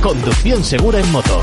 Conducción 0.00 0.62
segura 0.62 1.00
en 1.00 1.10
moto. 1.10 1.42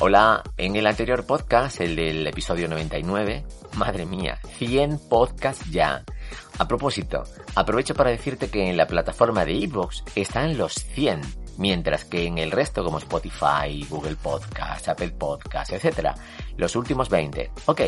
Hola, 0.00 0.42
en 0.56 0.74
el 0.74 0.84
anterior 0.84 1.24
podcast, 1.24 1.80
el 1.80 1.94
del 1.94 2.26
episodio 2.26 2.66
99, 2.66 3.44
madre 3.76 4.06
mía, 4.06 4.40
100 4.58 5.08
podcasts 5.08 5.70
ya. 5.70 6.04
A 6.58 6.66
propósito, 6.66 7.22
aprovecho 7.54 7.94
para 7.94 8.10
decirte 8.10 8.48
que 8.50 8.68
en 8.68 8.76
la 8.76 8.88
plataforma 8.88 9.44
de 9.44 9.62
Evox 9.62 10.02
están 10.16 10.58
los 10.58 10.74
100, 10.74 11.20
mientras 11.58 12.04
que 12.04 12.26
en 12.26 12.38
el 12.38 12.50
resto 12.50 12.82
como 12.82 12.98
Spotify, 12.98 13.86
Google 13.88 14.16
Podcast, 14.16 14.88
Apple 14.88 15.10
Podcast, 15.10 15.72
etc., 15.74 16.08
los 16.56 16.74
últimos 16.74 17.08
20. 17.08 17.52
Ok. 17.66 17.82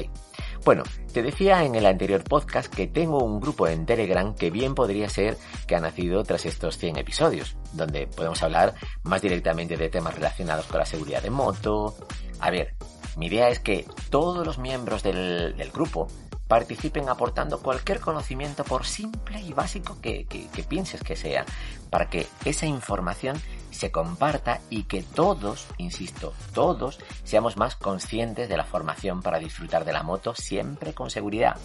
Bueno, 0.66 0.82
te 1.12 1.22
decía 1.22 1.62
en 1.62 1.76
el 1.76 1.86
anterior 1.86 2.24
podcast 2.24 2.74
que 2.74 2.88
tengo 2.88 3.22
un 3.22 3.38
grupo 3.38 3.68
en 3.68 3.86
Telegram 3.86 4.34
que 4.34 4.50
bien 4.50 4.74
podría 4.74 5.08
ser 5.08 5.36
que 5.68 5.76
ha 5.76 5.80
nacido 5.80 6.24
tras 6.24 6.44
estos 6.44 6.76
100 6.78 6.96
episodios, 6.96 7.56
donde 7.72 8.08
podemos 8.08 8.42
hablar 8.42 8.74
más 9.04 9.22
directamente 9.22 9.76
de 9.76 9.88
temas 9.90 10.16
relacionados 10.16 10.66
con 10.66 10.80
la 10.80 10.84
seguridad 10.84 11.22
de 11.22 11.30
moto. 11.30 11.94
A 12.40 12.50
ver, 12.50 12.74
mi 13.16 13.26
idea 13.26 13.48
es 13.48 13.60
que 13.60 13.86
todos 14.10 14.44
los 14.44 14.58
miembros 14.58 15.04
del, 15.04 15.54
grupo 15.72 16.08
participen 16.48 17.08
aportando 17.08 17.60
cualquier 17.60 18.00
conocimiento 18.00 18.64
por 18.64 18.86
simple 18.86 19.40
y 19.40 19.52
básico 19.52 20.00
que, 20.02 20.26
pienses 20.68 21.00
que 21.00 21.14
sea, 21.14 21.46
para 21.90 22.10
que 22.10 22.26
esa 22.44 22.66
información 22.66 23.40
se 23.76 23.92
comparta 23.92 24.60
y 24.70 24.84
que 24.84 25.02
todos, 25.02 25.68
insisto, 25.78 26.34
todos 26.52 26.98
seamos 27.24 27.56
más 27.56 27.76
conscientes 27.76 28.48
de 28.48 28.56
la 28.56 28.64
formación 28.64 29.22
para 29.22 29.38
disfrutar 29.38 29.84
de 29.84 29.92
la 29.92 30.02
moto 30.02 30.34
siempre 30.34 30.94
con 30.94 31.10
seguridad. 31.10 31.56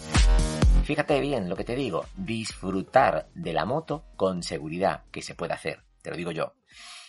Fíjate 0.84 1.20
bien 1.20 1.48
lo 1.48 1.56
que 1.56 1.64
te 1.64 1.74
digo, 1.74 2.06
disfrutar 2.16 3.28
de 3.34 3.52
la 3.52 3.64
moto 3.64 4.04
con 4.16 4.42
seguridad, 4.42 5.04
que 5.10 5.22
se 5.22 5.34
puede 5.34 5.54
hacer, 5.54 5.82
te 6.02 6.10
lo 6.10 6.16
digo 6.16 6.30
yo. 6.30 6.54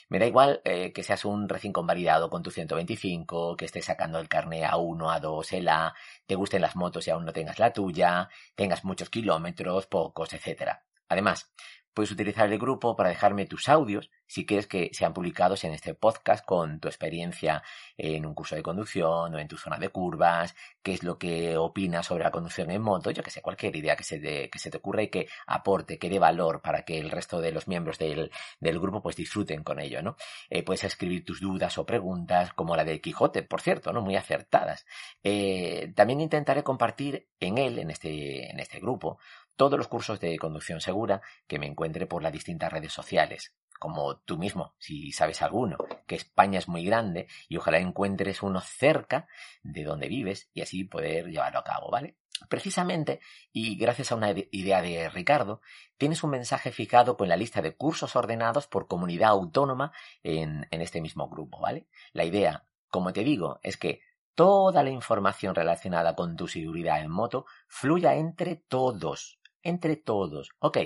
Me 0.10 0.20
da 0.20 0.26
igual 0.28 0.62
eh, 0.64 0.94
que 0.94 1.02
seas 1.02 1.26
un 1.26 1.50
recién 1.50 1.74
convalidado 1.74 2.30
con 2.30 2.44
tu 2.44 2.52
125, 2.52 3.58
que 3.58 3.66
estés 3.66 3.86
sacando 3.86 4.20
el 4.20 4.28
carné 4.28 4.64
A1, 4.64 5.20
A2, 5.20 5.54
el 5.54 5.68
A, 5.70 5.96
te 6.28 6.36
gusten 6.36 6.62
las 6.62 6.76
motos 6.76 7.08
y 7.08 7.12
aún 7.12 7.26
no 7.26 7.34
tengas 7.34 7.58
la 7.58 7.74
tuya, 7.74 8.30
tengas 8.54 8.84
muchos 8.84 9.10
kilómetros, 9.10 9.88
pocos, 9.88 10.34
etc. 10.34 10.74
Además, 11.10 11.52
puedes 11.94 12.12
utilizar 12.12 12.52
el 12.52 12.60
grupo 12.60 12.96
para 12.96 13.10
dejarme 13.10 13.46
tus 13.46 13.70
audios 13.70 14.10
si 14.28 14.46
quieres 14.46 14.68
que 14.68 14.90
sean 14.94 15.14
publicados 15.14 15.64
en 15.64 15.74
este 15.74 15.94
podcast 15.94 16.44
con 16.44 16.80
tu 16.80 16.88
experiencia 16.88 17.62
en 17.98 18.26
un 18.26 18.34
curso 18.34 18.56
de 18.56 18.64
conducción 18.64 19.36
o 19.36 19.40
en 19.40 19.48
tu 19.48 19.58
zona 19.58 19.78
de 19.78 19.90
curvas, 19.90 20.56
qué 20.82 20.94
es 20.94 21.04
lo 21.04 21.20
que 21.20 21.56
opinas 21.56 22.08
sobre 22.08 22.24
la 22.24 22.32
conducción 22.32 22.72
en 22.72 22.82
moto, 22.82 23.12
yo 23.12 23.22
que 23.22 23.30
sé, 23.30 23.42
cualquier 23.42 23.76
idea 23.76 23.96
que 23.96 24.04
se, 24.04 24.20
de, 24.20 24.50
que 24.50 24.58
se 24.58 24.72
te 24.72 24.78
ocurra 24.78 25.04
y 25.04 25.10
que 25.10 25.28
aporte, 25.46 26.00
que 26.00 26.10
dé 26.10 26.18
valor 26.18 26.62
para 26.62 26.84
que 26.84 27.00
el 27.00 27.12
resto 27.12 27.42
de 27.42 27.52
los 27.52 27.68
miembros 27.68 28.00
del, 28.00 28.32
del 28.60 28.80
grupo 28.80 29.02
pues 29.04 29.16
disfruten 29.16 29.64
con 29.64 29.80
ello, 29.80 30.02
¿no? 30.02 30.16
Eh, 30.50 30.64
puedes 30.64 30.84
escribir 30.84 31.24
tus 31.24 31.40
dudas 31.40 31.78
o 31.78 31.86
preguntas, 31.86 32.54
como 32.54 32.76
la 32.76 32.86
de 32.86 33.02
Quijote, 33.02 33.44
por 33.44 33.62
cierto, 33.62 33.94
¿no? 33.94 34.02
Muy 34.02 34.16
acertadas. 34.16 34.86
Eh, 35.24 35.94
también 35.96 36.22
intentaré 36.22 36.64
compartir 36.64 37.28
en 37.40 37.58
él, 37.58 37.80
en 37.80 37.92
este, 37.92 38.50
en 38.50 38.60
este 38.60 38.80
grupo, 38.80 39.20
todos 39.56 39.78
los 39.78 39.88
cursos 39.88 40.20
de 40.20 40.38
conducción 40.38 40.82
segura 40.82 41.22
que 41.48 41.60
me 41.60 41.68
encuentre 41.68 42.06
por 42.06 42.24
las 42.24 42.34
distintas 42.34 42.72
redes 42.72 42.94
sociales 42.94 43.54
como 43.84 44.16
tú 44.20 44.38
mismo, 44.38 44.76
si 44.78 45.12
sabes 45.12 45.42
alguno, 45.42 45.76
que 46.08 46.16
España 46.16 46.58
es 46.58 46.70
muy 46.70 46.86
grande 46.86 47.28
y 47.50 47.58
ojalá 47.58 47.80
encuentres 47.80 48.42
uno 48.42 48.62
cerca 48.62 49.28
de 49.62 49.84
donde 49.84 50.08
vives 50.08 50.50
y 50.54 50.62
así 50.62 50.86
poder 50.86 51.28
llevarlo 51.28 51.60
a 51.60 51.66
cabo, 51.66 51.92
¿vale? 51.92 52.16
Precisamente, 52.48 53.20
y 53.52 53.76
gracias 53.76 54.14
a 54.14 54.16
una 54.16 54.34
idea 54.52 54.82
de 54.82 55.10
Ricardo, 55.10 55.60
tienes 55.98 56.24
un 56.24 56.30
mensaje 56.30 56.72
fijado 56.72 57.18
con 57.18 57.28
la 57.28 57.36
lista 57.36 57.62
de 57.62 57.76
cursos 57.76 58.16
ordenados 58.16 58.68
por 58.68 58.88
comunidad 58.88 59.32
autónoma 59.32 59.92
en, 60.24 60.66
este 60.72 61.02
mismo 61.02 61.28
grupo, 61.28 61.60
¿vale? 61.60 61.88
La 62.14 62.24
idea, 62.24 62.66
como 62.90 63.12
te 63.12 63.26
digo, 63.26 63.60
es 63.64 63.76
que 63.76 64.00
toda 64.34 64.82
la 64.84 64.92
información 64.92 65.56
relacionada 65.56 66.16
con 66.16 66.38
tu 66.38 66.48
seguridad 66.48 67.02
en 67.02 67.12
moto 67.12 67.46
fluya 67.68 68.16
entre 68.16 68.56
todos, 68.56 69.40
entre 69.64 69.96
todos. 69.96 70.52
Ok, 70.60 70.78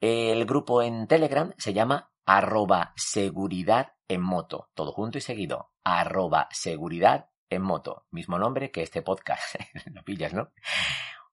el 0.00 0.44
grupo 0.44 0.82
en 0.82 1.06
Telegram 1.06 1.52
se 1.58 1.72
llama 1.72 2.12
arroba 2.24 2.92
seguridad 2.96 3.94
en 4.08 4.22
moto, 4.22 4.70
todo 4.74 4.92
junto 4.92 5.18
y 5.18 5.20
seguido, 5.20 5.70
arroba 5.84 6.48
seguridad 6.50 7.30
en 7.50 7.62
moto, 7.62 8.06
mismo 8.10 8.38
nombre 8.38 8.70
que 8.70 8.82
este 8.82 9.02
podcast, 9.02 9.56
lo 9.94 10.02
pillas, 10.02 10.34
¿no? 10.34 10.52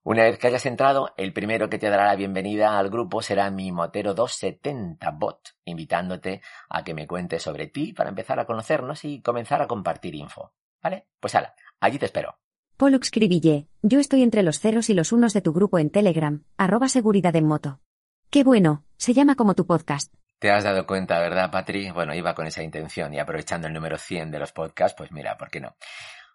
Una 0.04 0.24
vez 0.24 0.38
que 0.38 0.48
hayas 0.48 0.68
entrado, 0.68 1.14
el 1.18 1.34
primero 1.34 1.68
que 1.68 1.80
te 1.80 1.90
dará 1.90 2.06
la 2.06 2.16
bienvenida 2.16 2.78
al 2.78 2.92
grupo 2.92 3.24
será 3.24 3.50
mi 3.50 3.72
Motero 3.72 4.14
270 4.14 5.10
Bot, 5.12 5.56
invitándote 5.66 6.42
a 6.70 6.84
que 6.84 6.94
me 6.94 7.08
cuentes 7.08 7.42
sobre 7.42 7.66
ti 7.68 7.92
para 7.92 8.10
empezar 8.10 8.40
a 8.40 8.46
conocernos 8.46 9.04
y 9.04 9.24
comenzar 9.24 9.64
a 9.64 9.68
compartir 9.68 10.14
info. 10.14 10.54
¿Vale? 10.84 11.08
Pues 11.20 11.34
hala, 11.34 11.56
allí 11.80 11.98
te 11.98 12.06
espero. 12.06 12.45
Pollux 12.78 13.10
Cribillé, 13.10 13.70
yo 13.84 14.02
estoy 14.02 14.22
entre 14.22 14.44
los 14.44 14.60
ceros 14.60 14.90
y 14.90 14.94
los 14.94 15.14
unos 15.14 15.32
de 15.32 15.40
tu 15.40 15.54
grupo 15.54 15.80
en 15.80 15.90
Telegram, 15.90 16.44
arroba 16.58 16.90
seguridad 16.90 17.34
en 17.38 17.48
moto. 17.48 17.80
Qué 18.30 18.44
bueno, 18.44 18.84
se 18.98 19.14
llama 19.14 19.36
como 19.36 19.56
tu 19.56 19.66
podcast. 19.66 20.14
Te 20.40 20.52
has 20.52 20.66
dado 20.66 20.86
cuenta, 20.86 21.18
¿verdad, 21.22 21.52
Patri? 21.52 21.90
Bueno, 21.92 22.14
iba 22.14 22.36
con 22.36 22.48
esa 22.48 22.64
intención 22.64 23.14
y 23.14 23.20
aprovechando 23.20 23.68
el 23.68 23.74
número 23.74 23.98
100 23.98 24.30
de 24.30 24.40
los 24.40 24.52
podcasts, 24.52 24.94
pues 24.98 25.14
mira, 25.14 25.38
¿por 25.38 25.50
qué 25.50 25.62
no? 25.62 25.78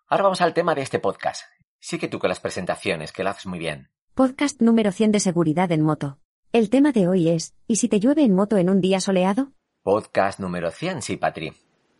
Ahora 0.09 0.25
vamos 0.25 0.41
al 0.41 0.55
tema 0.55 0.75
de 0.75 0.81
este 0.81 0.99
podcast. 0.99 1.43
Sigue 1.79 2.09
tú 2.09 2.19
con 2.19 2.31
las 2.31 2.41
presentaciones, 2.41 3.13
que 3.13 3.23
lo 3.23 3.29
haces 3.29 3.45
muy 3.45 3.59
bien. 3.59 3.91
Podcast 4.15 4.63
número 4.63 4.93
100 4.93 5.13
de 5.13 5.21
seguridad 5.21 5.71
en 5.73 5.83
moto. 5.83 6.21
El 6.55 6.71
tema 6.71 6.93
de 6.93 7.07
hoy 7.07 7.29
es, 7.29 7.55
¿y 7.67 7.77
si 7.77 7.91
te 7.91 8.01
llueve 8.01 8.23
en 8.23 8.35
moto 8.35 8.57
en 8.57 8.71
un 8.71 8.81
día 8.81 9.01
soleado? 9.01 9.53
Podcast 9.83 10.41
número 10.41 10.71
100, 10.71 11.03
sí, 11.03 11.19
Patri. 11.19 11.53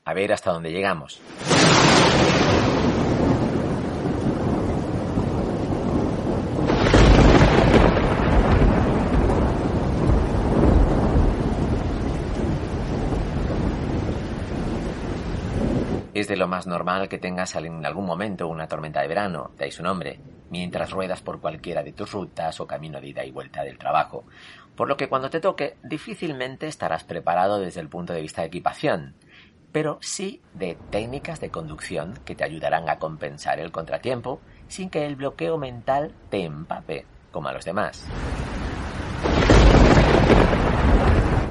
A 0.07 0.15
ver 0.15 0.33
hasta 0.33 0.51
dónde 0.51 0.73
llegamos. 0.73 1.21
De 16.31 16.37
lo 16.37 16.47
más 16.47 16.69
normal 16.69 17.09
que 17.09 17.19
tengas 17.19 17.57
en 17.57 17.85
algún 17.85 18.07
momento 18.07 18.47
una 18.47 18.69
tormenta 18.69 19.03
de 19.03 19.09
verano, 19.09 19.51
de 19.59 19.65
ahí 19.65 19.73
su 19.73 19.83
nombre, 19.83 20.21
mientras 20.49 20.93
ruedas 20.93 21.23
por 21.23 21.41
cualquiera 21.41 21.83
de 21.83 21.93
tus 21.93 22.13
rutas 22.13 22.61
o 22.61 22.69
camino 22.69 23.01
de 23.01 23.09
ida 23.09 23.25
y 23.25 23.33
vuelta 23.33 23.65
del 23.65 23.79
trabajo, 23.79 24.25
por 24.77 24.89
lo 24.89 24.97
que 24.97 25.09
cuando 25.09 25.29
te 25.29 25.41
toque 25.41 25.77
difícilmente 25.83 26.69
estarás 26.69 27.03
preparado 27.03 27.59
desde 27.59 27.81
el 27.81 27.89
punto 27.89 28.13
de 28.13 28.23
vista 28.23 28.43
de 28.43 28.47
equipación, 28.47 29.17
pero 29.73 29.99
sí 30.01 30.41
de 30.55 30.79
técnicas 30.91 31.41
de 31.41 31.51
conducción 31.51 32.15
que 32.25 32.37
te 32.37 32.45
ayudarán 32.45 32.89
a 32.89 33.01
compensar 33.01 33.59
el 33.59 33.73
contratiempo 33.73 34.41
sin 34.69 34.89
que 34.89 35.07
el 35.07 35.17
bloqueo 35.17 35.59
mental 35.59 36.15
te 36.31 36.45
empape 36.45 37.07
como 37.33 37.49
a 37.49 37.53
los 37.53 37.65
demás. 37.65 38.07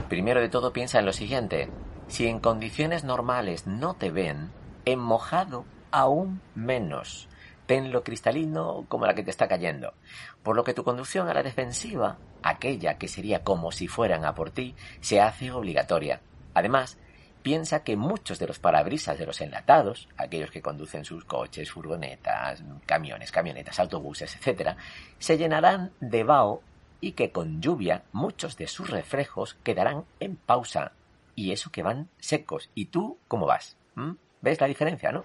Primero 0.08 0.40
de 0.40 0.48
todo 0.48 0.72
piensa 0.72 1.00
en 1.00 1.06
lo 1.06 1.12
siguiente. 1.12 1.70
Si 2.08 2.28
en 2.28 2.40
condiciones 2.40 3.04
normales 3.04 3.68
no 3.68 3.94
te 3.94 4.10
ven, 4.10 4.52
en 4.92 5.00
mojado 5.00 5.66
aún 5.92 6.42
menos. 6.56 7.28
Tenlo 7.66 8.04
cristalino 8.04 8.86
como 8.88 9.06
la 9.06 9.14
que 9.14 9.24
te 9.24 9.30
está 9.30 9.48
cayendo. 9.48 9.94
Por 10.42 10.56
lo 10.56 10.64
que 10.64 10.74
tu 10.74 10.84
conducción 10.84 11.30
a 11.30 11.34
la 11.34 11.44
defensiva, 11.44 12.18
aquella 12.42 12.98
que 12.98 13.08
sería 13.08 13.44
como 13.44 13.72
si 13.72 13.88
fueran 13.88 14.26
a 14.26 14.34
por 14.34 14.50
ti, 14.50 14.76
se 15.02 15.22
hace 15.22 15.52
obligatoria. 15.52 16.22
Además, 16.56 16.98
piensa 17.44 17.84
que 17.84 17.96
muchos 17.96 18.40
de 18.40 18.48
los 18.48 18.60
parabrisas 18.60 19.20
de 19.20 19.26
los 19.26 19.42
enlatados, 19.42 20.10
aquellos 20.18 20.50
que 20.50 20.62
conducen 20.62 21.06
sus 21.06 21.26
coches, 21.26 21.72
furgonetas, 21.72 22.64
camiones, 22.86 23.32
camionetas, 23.32 23.80
autobuses, 23.80 24.36
etc., 24.36 24.76
se 25.20 25.38
llenarán 25.38 25.92
de 26.00 26.24
vaho 26.24 26.64
y 27.02 27.14
que 27.14 27.32
con 27.32 27.62
lluvia 27.62 28.04
muchos 28.12 28.58
de 28.58 28.68
sus 28.68 28.90
reflejos 28.90 29.56
quedarán 29.64 30.06
en 30.20 30.36
pausa. 30.36 30.94
Y 31.36 31.52
eso 31.52 31.72
que 31.72 31.84
van 31.84 32.10
secos. 32.20 32.70
¿Y 32.76 32.86
tú 32.86 33.18
cómo 33.28 33.46
vas? 33.46 33.78
¿Mm? 33.96 34.14
¿Ves 34.42 34.62
la 34.62 34.68
diferencia, 34.68 35.12
no? 35.12 35.24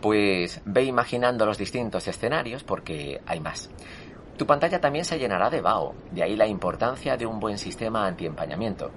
Pues 0.00 0.60
ve 0.64 0.84
imaginando 0.84 1.46
los 1.46 1.56
distintos 1.56 2.08
escenarios 2.08 2.64
porque 2.64 3.20
hay 3.24 3.40
más. 3.40 3.70
Tu 4.36 4.46
pantalla 4.46 4.80
también 4.80 5.04
se 5.04 5.18
llenará 5.18 5.48
de 5.50 5.60
vaho, 5.60 5.94
de 6.10 6.24
ahí 6.24 6.34
la 6.34 6.48
importancia 6.48 7.16
de 7.16 7.24
un 7.24 7.38
buen 7.38 7.56
sistema 7.56 8.04
antiempañamiento. 8.04 8.90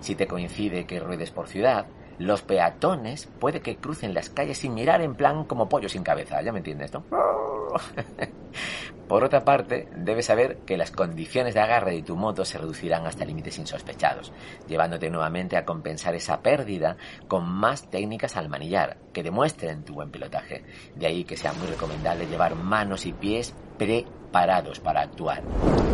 Si 0.00 0.14
te 0.14 0.26
coincide 0.26 0.84
que 0.84 1.00
ruedes 1.00 1.30
por 1.30 1.48
ciudad, 1.48 1.86
los 2.18 2.42
peatones 2.42 3.28
puede 3.38 3.60
que 3.60 3.76
crucen 3.76 4.14
las 4.14 4.30
calles 4.30 4.58
sin 4.58 4.74
mirar 4.74 5.00
en 5.00 5.14
plan 5.14 5.44
como 5.44 5.68
pollo 5.68 5.88
sin 5.88 6.02
cabeza, 6.02 6.42
ya 6.42 6.52
me 6.52 6.58
entiendes, 6.58 6.92
¿no? 6.92 7.04
Por 9.08 9.24
otra 9.24 9.44
parte, 9.44 9.88
debes 9.94 10.26
saber 10.26 10.58
que 10.64 10.76
las 10.76 10.90
condiciones 10.90 11.54
de 11.54 11.60
agarre 11.60 11.92
de 11.92 12.02
tu 12.02 12.16
moto 12.16 12.44
se 12.44 12.56
reducirán 12.58 13.06
hasta 13.06 13.24
límites 13.24 13.58
insospechados, 13.58 14.32
llevándote 14.66 15.10
nuevamente 15.10 15.56
a 15.56 15.64
compensar 15.64 16.14
esa 16.14 16.40
pérdida 16.40 16.96
con 17.28 17.46
más 17.46 17.90
técnicas 17.90 18.36
al 18.36 18.48
manillar, 18.48 18.96
que 19.12 19.22
demuestren 19.22 19.84
tu 19.84 19.94
buen 19.94 20.10
pilotaje. 20.10 20.64
De 20.94 21.06
ahí 21.06 21.24
que 21.24 21.36
sea 21.36 21.52
muy 21.52 21.66
recomendable 21.66 22.26
llevar 22.26 22.54
manos 22.54 23.04
y 23.04 23.12
pies 23.12 23.54
preparados 23.76 24.80
para 24.80 25.02
actuar. 25.02 25.42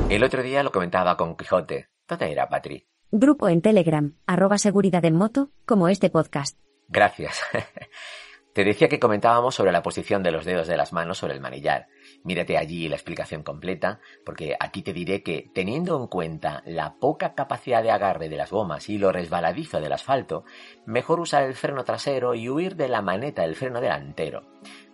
El 0.08 0.22
otro 0.22 0.42
día 0.42 0.62
lo 0.62 0.70
comentaba 0.70 1.16
con 1.16 1.36
Quijote. 1.36 1.88
¿Dónde 2.06 2.30
era, 2.30 2.48
Patri? 2.48 2.86
Grupo 3.10 3.48
en 3.48 3.62
Telegram, 3.62 4.12
arroba 4.26 4.58
seguridad 4.58 5.02
en 5.06 5.14
moto, 5.14 5.48
como 5.64 5.88
este 5.88 6.10
podcast. 6.10 6.58
Gracias. 6.88 7.40
Te 8.52 8.64
decía 8.64 8.90
que 8.90 8.98
comentábamos 8.98 9.54
sobre 9.54 9.72
la 9.72 9.82
posición 9.82 10.22
de 10.22 10.30
los 10.30 10.44
dedos 10.44 10.66
de 10.66 10.76
las 10.76 10.92
manos 10.92 11.16
sobre 11.16 11.32
el 11.32 11.40
manillar. 11.40 11.86
Mírate 12.22 12.58
allí 12.58 12.86
la 12.86 12.96
explicación 12.96 13.42
completa, 13.42 14.00
porque 14.26 14.56
aquí 14.60 14.82
te 14.82 14.92
diré 14.92 15.22
que, 15.22 15.50
teniendo 15.54 15.98
en 15.98 16.08
cuenta 16.08 16.62
la 16.66 16.96
poca 16.96 17.34
capacidad 17.34 17.82
de 17.82 17.92
agarre 17.92 18.28
de 18.28 18.36
las 18.36 18.50
gomas 18.50 18.90
y 18.90 18.98
lo 18.98 19.10
resbaladizo 19.10 19.80
del 19.80 19.92
asfalto, 19.92 20.44
mejor 20.84 21.20
usar 21.20 21.44
el 21.44 21.54
freno 21.54 21.84
trasero 21.84 22.34
y 22.34 22.50
huir 22.50 22.76
de 22.76 22.88
la 22.88 23.00
maneta 23.00 23.42
del 23.42 23.56
freno 23.56 23.80
delantero. 23.80 24.42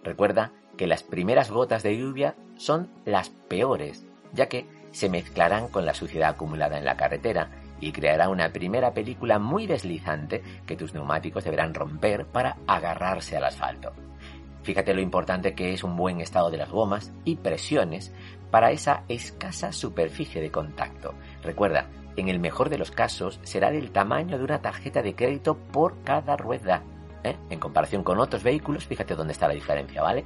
Recuerda 0.05 0.53
que 0.77 0.87
las 0.87 1.03
primeras 1.03 1.51
gotas 1.51 1.83
de 1.83 1.97
lluvia 1.97 2.37
son 2.57 2.93
las 3.07 3.31
peores, 3.31 4.07
ya 4.33 4.47
que 4.47 4.69
se 4.93 5.09
mezclarán 5.09 5.69
con 5.69 5.85
la 5.85 5.95
suciedad 5.95 6.31
acumulada 6.31 6.79
en 6.79 6.85
la 6.85 6.97
carretera 6.97 7.64
y 7.85 7.93
creará 7.93 8.31
una 8.31 8.51
primera 8.51 8.95
película 8.95 9.39
muy 9.39 9.67
deslizante 9.67 10.43
que 10.65 10.75
tus 10.75 10.95
neumáticos 10.95 11.45
deberán 11.45 11.75
romper 11.75 12.25
para 12.25 12.57
agarrarse 12.67 13.37
al 13.37 13.45
asfalto. 13.45 13.93
Fíjate 14.63 14.95
lo 14.95 15.03
importante 15.03 15.55
que 15.55 15.75
es 15.75 15.85
un 15.85 15.95
buen 15.95 16.23
estado 16.23 16.51
de 16.51 16.57
las 16.57 16.71
gomas 16.71 17.13
y 17.27 17.37
presiones 17.37 18.11
para 18.51 18.71
esa 18.71 19.03
escasa 19.09 19.71
superficie 19.71 20.41
de 20.41 20.51
contacto. 20.51 21.13
Recuerda, 21.43 21.91
en 22.17 22.31
el 22.31 22.41
mejor 22.41 22.71
de 22.71 22.79
los 22.79 22.91
casos 22.91 23.39
será 23.43 23.71
del 23.71 23.91
tamaño 23.91 24.39
de 24.39 24.45
una 24.45 24.63
tarjeta 24.63 25.03
de 25.03 25.15
crédito 25.15 25.59
por 25.59 26.03
cada 26.05 26.39
rueda. 26.39 26.83
¿Eh? 27.25 27.37
En 27.51 27.59
comparación 27.59 28.05
con 28.05 28.19
otros 28.21 28.43
vehículos, 28.43 28.87
fíjate 28.87 29.15
dónde 29.15 29.33
está 29.33 29.49
la 29.49 29.55
diferencia, 29.55 30.03
¿vale? 30.03 30.25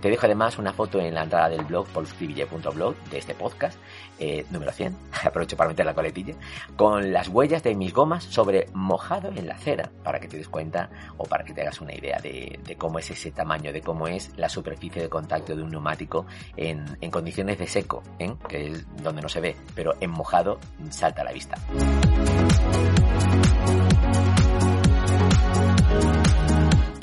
Te 0.00 0.08
dejo 0.08 0.24
además 0.24 0.58
una 0.58 0.72
foto 0.72 0.98
en 0.98 1.14
la 1.14 1.24
entrada 1.24 1.50
del 1.50 1.64
blog 1.64 1.86
polscribille.blog 1.88 2.96
de 3.10 3.18
este 3.18 3.34
podcast, 3.34 3.78
eh, 4.18 4.46
número 4.50 4.72
100, 4.72 4.96
aprovecho 5.24 5.56
para 5.56 5.68
meter 5.68 5.84
la 5.84 5.94
coletilla, 5.94 6.34
con 6.74 7.12
las 7.12 7.28
huellas 7.28 7.62
de 7.62 7.74
mis 7.74 7.92
gomas 7.92 8.24
sobre 8.24 8.66
mojado 8.72 9.28
en 9.28 9.46
la 9.46 9.54
acera, 9.54 9.90
para 10.02 10.18
que 10.18 10.28
te 10.28 10.38
des 10.38 10.48
cuenta 10.48 10.90
o 11.18 11.24
para 11.24 11.44
que 11.44 11.52
te 11.52 11.60
hagas 11.60 11.80
una 11.80 11.94
idea 11.94 12.18
de, 12.18 12.58
cómo 12.78 12.98
es 12.98 13.10
ese 13.10 13.30
tamaño, 13.30 13.72
de 13.72 13.82
cómo 13.82 14.08
es 14.08 14.32
la 14.36 14.48
superficie 14.48 15.02
de 15.02 15.08
contacto 15.08 15.54
de 15.54 15.62
un 15.62 15.70
neumático 15.70 16.26
en, 16.56 16.84
en 17.00 17.10
condiciones 17.10 17.58
de 17.58 17.66
seco, 17.66 18.02
¿eh? 18.18 18.34
que 18.48 18.68
es 18.68 18.86
donde 19.02 19.20
no 19.20 19.28
se 19.28 19.40
ve, 19.40 19.56
pero 19.74 19.94
en 20.00 20.10
mojado 20.10 20.58
salta 20.90 21.20
a 21.20 21.24
la 21.24 21.32
vista. 21.32 21.56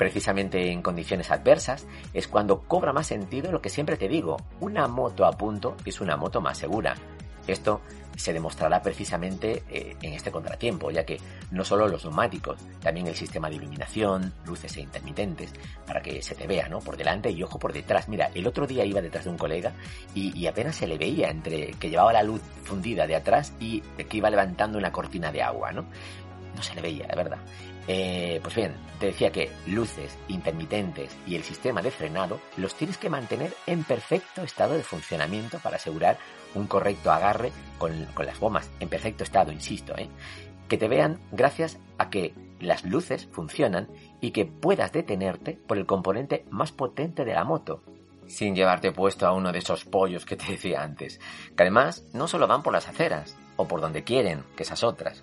Precisamente 0.08 0.72
en 0.72 0.80
condiciones 0.80 1.30
adversas, 1.30 1.86
es 2.14 2.28
cuando 2.28 2.62
cobra 2.62 2.94
más 2.94 3.08
sentido 3.08 3.52
lo 3.52 3.60
que 3.60 3.68
siempre 3.68 3.98
te 3.98 4.08
digo, 4.08 4.38
una 4.58 4.88
moto 4.88 5.26
a 5.26 5.32
punto 5.32 5.76
es 5.84 6.00
una 6.00 6.16
moto 6.16 6.40
más 6.40 6.56
segura. 6.56 6.94
Esto 7.46 7.82
se 8.16 8.32
demostrará 8.32 8.80
precisamente 8.80 9.64
eh, 9.68 9.96
en 10.00 10.14
este 10.14 10.30
contratiempo, 10.30 10.90
ya 10.90 11.04
que 11.04 11.18
no 11.50 11.62
solo 11.62 11.86
los 11.88 12.04
neumáticos, 12.04 12.58
también 12.80 13.06
el 13.06 13.14
sistema 13.14 13.50
de 13.50 13.56
iluminación, 13.56 14.32
luces 14.46 14.78
e 14.78 14.80
intermitentes, 14.80 15.52
para 15.86 16.00
que 16.00 16.22
se 16.22 16.34
te 16.34 16.46
vea, 16.46 16.68
¿no? 16.68 16.78
Por 16.78 16.96
delante 16.96 17.30
y 17.30 17.42
ojo 17.42 17.58
por 17.58 17.74
detrás. 17.74 18.08
Mira, 18.08 18.30
el 18.34 18.46
otro 18.46 18.66
día 18.66 18.86
iba 18.86 19.02
detrás 19.02 19.24
de 19.24 19.30
un 19.30 19.36
colega 19.36 19.74
y, 20.14 20.34
y 20.34 20.46
apenas 20.46 20.76
se 20.76 20.86
le 20.86 20.96
veía 20.96 21.28
entre 21.28 21.72
que 21.72 21.90
llevaba 21.90 22.14
la 22.14 22.22
luz 22.22 22.40
fundida 22.64 23.06
de 23.06 23.14
atrás 23.14 23.52
y 23.60 23.80
que 23.80 24.16
iba 24.16 24.30
levantando 24.30 24.78
una 24.78 24.90
cortina 24.90 25.30
de 25.30 25.42
agua, 25.42 25.70
¿no? 25.72 25.84
No 26.56 26.62
se 26.62 26.74
le 26.74 26.80
veía, 26.80 27.06
de 27.06 27.14
verdad. 27.14 27.38
Eh, 27.90 28.40
pues 28.42 28.54
bien, 28.54 28.74
te 29.00 29.06
decía 29.06 29.32
que 29.32 29.50
luces, 29.66 30.18
intermitentes 30.28 31.16
y 31.26 31.36
el 31.36 31.42
sistema 31.42 31.80
de 31.80 31.90
frenado 31.90 32.38
los 32.58 32.74
tienes 32.74 32.98
que 32.98 33.08
mantener 33.08 33.54
en 33.66 33.82
perfecto 33.82 34.42
estado 34.42 34.74
de 34.74 34.82
funcionamiento 34.82 35.58
para 35.58 35.76
asegurar 35.76 36.18
un 36.54 36.66
correcto 36.66 37.10
agarre 37.10 37.50
con, 37.78 38.06
las 38.18 38.38
gomas, 38.38 38.70
en 38.80 38.90
perfecto 38.90 39.24
estado, 39.24 39.52
insisto, 39.52 39.96
¿eh? 39.96 40.10
que 40.68 40.76
te 40.76 40.86
vean 40.86 41.18
gracias 41.32 41.78
a 41.96 42.10
que 42.10 42.34
las 42.60 42.84
luces 42.84 43.26
funcionan 43.32 43.88
y 44.20 44.32
que 44.32 44.44
puedas 44.44 44.92
detenerte 44.92 45.58
por 45.66 45.78
el 45.78 45.86
componente 45.86 46.44
más 46.50 46.72
potente 46.72 47.24
de 47.24 47.32
la 47.32 47.44
moto, 47.44 47.82
sin 48.26 48.54
llevarte 48.54 48.92
puesto 48.92 49.26
a 49.26 49.32
uno 49.32 49.50
de 49.50 49.60
esos 49.60 49.86
pollos 49.86 50.26
que 50.26 50.36
te 50.36 50.52
decía 50.52 50.82
antes, 50.82 51.20
que 51.56 51.62
además 51.62 52.04
no 52.12 52.28
solo 52.28 52.46
van 52.46 52.62
por 52.62 52.74
las 52.74 52.86
aceras, 52.86 53.38
o 53.58 53.68
por 53.68 53.82
donde 53.82 54.04
quieren, 54.04 54.44
que 54.56 54.62
esas 54.62 54.82
otras, 54.82 55.22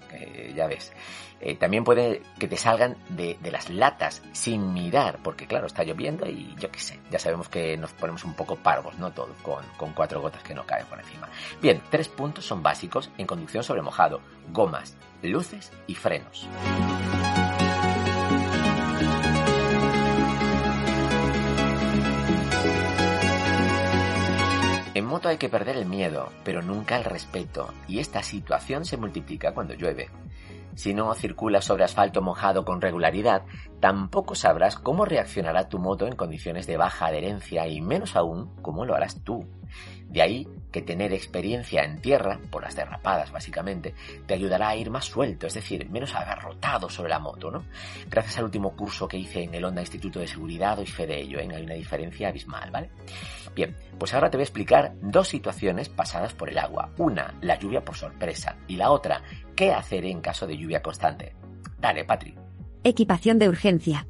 ya 0.54 0.68
ves. 0.68 0.94
Eh, 1.42 1.56
también 1.56 1.84
puede 1.84 2.22
que 2.40 2.48
te 2.48 2.58
salgan 2.58 2.98
de, 3.10 3.38
las 3.52 3.70
latas 3.70 4.22
sin 4.32 4.74
mirar, 4.74 5.20
porque 5.24 5.48
claro, 5.48 5.68
está 5.68 5.84
lloviendo 5.84 6.26
y 6.28 6.56
yo 6.58 6.72
qué 6.72 6.80
sé, 6.80 7.00
ya 7.12 7.20
sabemos 7.20 7.50
que 7.50 7.78
nos 7.78 7.92
ponemos 7.94 8.24
un 8.24 8.34
poco 8.34 8.56
parvos, 8.56 8.98
¿no? 8.98 9.12
Todo, 9.12 9.30
con 9.78 9.94
cuatro 9.94 10.22
gotas 10.22 10.44
que 10.44 10.54
no 10.54 10.66
caen 10.66 10.86
por 10.88 11.00
encima. 11.00 11.30
Bien, 11.62 11.82
tres 11.90 12.10
puntos 12.10 12.46
son 12.46 12.64
básicos 12.64 13.10
en 13.18 13.28
conducción 13.28 13.64
sobre 13.64 13.82
mojado, 13.82 14.22
gomas, 14.52 14.96
luces 15.22 15.72
y 15.88 15.96
frenos. 15.96 16.48
Moto 25.16 25.30
hay 25.30 25.38
que 25.38 25.48
perder 25.48 25.78
el 25.78 25.86
miedo, 25.86 26.28
pero 26.44 26.62
nunca 26.62 26.98
el 26.98 27.06
respeto, 27.06 27.74
y 27.88 28.00
esta 28.00 28.22
situación 28.22 28.84
se 28.84 28.98
multiplica 28.98 29.54
cuando 29.54 29.74
llueve. 29.74 30.10
Si 30.74 30.94
no 30.94 31.14
circulas 31.14 31.64
sobre 31.64 31.86
asfalto 31.86 32.22
mojado 32.22 32.66
con 32.66 32.82
regularidad, 32.82 33.44
tampoco 33.80 34.36
sabrás 34.36 34.76
cómo 34.76 35.06
reaccionará 35.06 35.70
tu 35.70 35.80
moto 35.80 36.06
en 36.06 36.18
condiciones 36.18 36.68
de 36.68 36.76
baja 36.76 37.06
adherencia 37.06 37.66
y 37.66 37.80
menos 37.80 38.18
aún 38.18 38.54
cómo 38.62 38.84
lo 38.84 38.94
harás 38.94 39.24
tú. 39.24 39.48
De 40.10 40.22
ahí 40.22 40.50
que 40.76 40.82
tener 40.82 41.14
experiencia 41.14 41.86
en 41.86 42.02
tierra, 42.02 42.38
por 42.50 42.64
las 42.64 42.76
derrapadas 42.76 43.32
básicamente, 43.32 43.96
te 44.26 44.34
ayudará 44.34 44.68
a 44.68 44.76
ir 44.76 44.90
más 44.90 45.06
suelto, 45.06 45.48
es 45.48 45.54
decir, 45.54 45.90
menos 45.90 46.14
agarrotado 46.14 46.90
sobre 46.90 47.12
la 47.12 47.20
moto, 47.20 47.50
¿no? 47.50 47.64
Gracias 48.10 48.38
al 48.40 48.44
último 48.44 48.76
curso 48.76 49.08
que 49.08 49.18
hice 49.18 49.44
en 49.44 49.56
el 49.56 49.64
Honda 49.64 49.80
Instituto 49.80 50.20
de 50.20 50.28
Seguridad 50.28 50.76
doy 50.76 50.86
fe 50.86 51.08
de 51.08 51.22
ello, 51.22 51.40
¿eh? 51.40 51.48
hay 51.50 51.64
una 51.64 51.76
diferencia 51.76 52.28
abismal, 52.28 52.72
¿vale? 52.72 52.90
Bien, 53.56 53.74
pues 53.98 54.14
ahora 54.14 54.30
te 54.30 54.36
voy 54.36 54.42
a 54.42 54.44
explicar 54.44 54.96
dos 55.02 55.30
situaciones 55.30 55.88
pasadas 55.88 56.34
por 56.34 56.50
el 56.50 56.58
agua. 56.58 56.92
Una, 56.98 57.34
la 57.40 57.58
lluvia 57.58 57.86
por 57.86 57.96
sorpresa, 57.96 58.58
y 58.68 58.76
la 58.76 58.92
otra, 58.92 59.22
qué 59.56 59.72
hacer 59.72 60.04
en 60.04 60.20
caso 60.20 60.46
de 60.46 60.58
lluvia 60.58 60.82
constante. 60.82 61.38
Dale, 61.80 62.04
Patri. 62.04 62.36
Equipación 62.84 63.40
de 63.40 63.48
urgencia. 63.48 64.08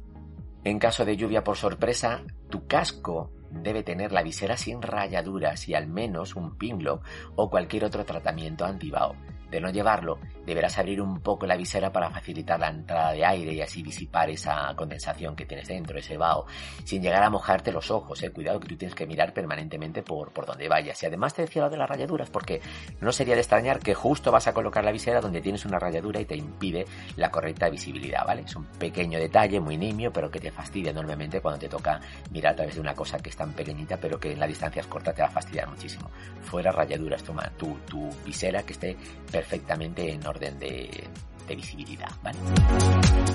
En 0.64 0.80
caso 0.80 1.04
de 1.04 1.16
lluvia 1.16 1.44
por 1.44 1.56
sorpresa, 1.56 2.24
tu 2.50 2.66
casco 2.66 3.30
debe 3.62 3.82
tener 3.82 4.12
la 4.12 4.22
visera 4.22 4.56
sin 4.56 4.82
rayaduras 4.82 5.68
y 5.68 5.74
al 5.74 5.86
menos 5.86 6.36
un 6.36 6.56
pinlo 6.56 7.00
o 7.34 7.50
cualquier 7.50 7.84
otro 7.84 8.04
tratamiento 8.04 8.64
antibao. 8.64 9.14
De 9.50 9.60
no 9.60 9.70
llevarlo, 9.70 10.18
deberás 10.44 10.78
abrir 10.78 11.00
un 11.00 11.20
poco 11.20 11.46
la 11.46 11.56
visera 11.56 11.92
para 11.92 12.10
facilitar 12.10 12.58
la 12.58 12.68
entrada 12.68 13.12
de 13.12 13.24
aire 13.24 13.52
y 13.52 13.60
así 13.60 13.82
disipar 13.82 14.30
esa 14.30 14.74
condensación 14.76 15.36
que 15.36 15.46
tienes 15.46 15.68
dentro, 15.68 15.98
ese 15.98 16.16
vaho, 16.16 16.46
sin 16.84 17.02
llegar 17.02 17.22
a 17.22 17.30
mojarte 17.30 17.72
los 17.72 17.90
ojos, 17.90 18.22
eh. 18.22 18.30
Cuidado 18.30 18.60
que 18.60 18.68
tú 18.68 18.76
tienes 18.76 18.94
que 18.94 19.06
mirar 19.06 19.32
permanentemente 19.32 20.02
por, 20.02 20.32
por 20.32 20.46
donde 20.46 20.68
vayas. 20.68 21.02
Y 21.02 21.06
además 21.06 21.32
te 21.32 21.42
decía 21.42 21.62
lo 21.62 21.70
de 21.70 21.76
las 21.76 21.88
rayaduras, 21.88 22.28
porque 22.28 22.60
no 23.00 23.12
sería 23.12 23.34
de 23.34 23.40
extrañar 23.40 23.78
que 23.78 23.94
justo 23.94 24.30
vas 24.30 24.46
a 24.46 24.52
colocar 24.52 24.84
la 24.84 24.92
visera 24.92 25.20
donde 25.20 25.40
tienes 25.40 25.64
una 25.64 25.78
rayadura 25.78 26.20
y 26.20 26.24
te 26.24 26.36
impide 26.36 26.84
la 27.16 27.30
correcta 27.30 27.70
visibilidad, 27.70 28.26
¿vale? 28.26 28.42
Es 28.42 28.56
un 28.56 28.64
pequeño 28.64 29.18
detalle, 29.18 29.60
muy 29.60 29.78
nimio, 29.78 30.12
pero 30.12 30.30
que 30.30 30.40
te 30.40 30.50
fastidia 30.50 30.90
enormemente 30.90 31.40
cuando 31.40 31.60
te 31.60 31.68
toca 31.68 32.00
mirar 32.30 32.52
a 32.52 32.56
través 32.56 32.74
de 32.74 32.80
una 32.80 32.94
cosa 32.94 33.18
que 33.18 33.30
es 33.30 33.36
tan 33.36 33.52
pequeñita, 33.52 33.96
pero 33.96 34.20
que 34.20 34.32
en 34.32 34.40
la 34.40 34.46
distancia 34.46 34.80
es 34.80 34.86
corta 34.86 35.12
te 35.12 35.22
va 35.22 35.28
a 35.28 35.30
fastidiar 35.30 35.68
muchísimo. 35.68 36.10
Fuera 36.42 36.72
rayaduras, 36.72 37.22
toma 37.22 37.50
tu, 37.56 37.78
tu 37.86 38.08
visera 38.24 38.62
que 38.62 38.72
esté 38.72 38.96
perfectamente 39.36 40.10
en 40.10 40.26
orden 40.26 40.58
de, 40.58 41.08
visibilidad. 41.54 42.08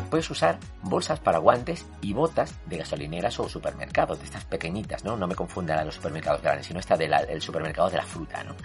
Puedes 0.09 0.29
usar 0.31 0.57
bolsas 0.81 1.19
para 1.19 1.37
guantes 1.37 1.85
y 2.01 2.11
botas 2.11 2.53
de 2.65 2.77
gasolineras 2.77 3.39
o 3.39 3.47
supermercados, 3.47 4.19
de 4.19 4.25
estas 4.25 4.43
pequeñitas, 4.43 5.05
¿no? 5.05 5.15
No 5.15 5.27
me 5.27 5.35
confundan 5.35 5.79
a 5.79 5.85
los 5.85 5.95
supermercados 5.95 6.41
grandes, 6.41 6.65
sino 6.65 6.79
esta 6.79 6.97
del 6.97 7.41
supermercado 7.41 7.89
de 7.89 7.97
la 7.97 8.03
fruta, 8.03 8.43
¿no? 8.43 8.55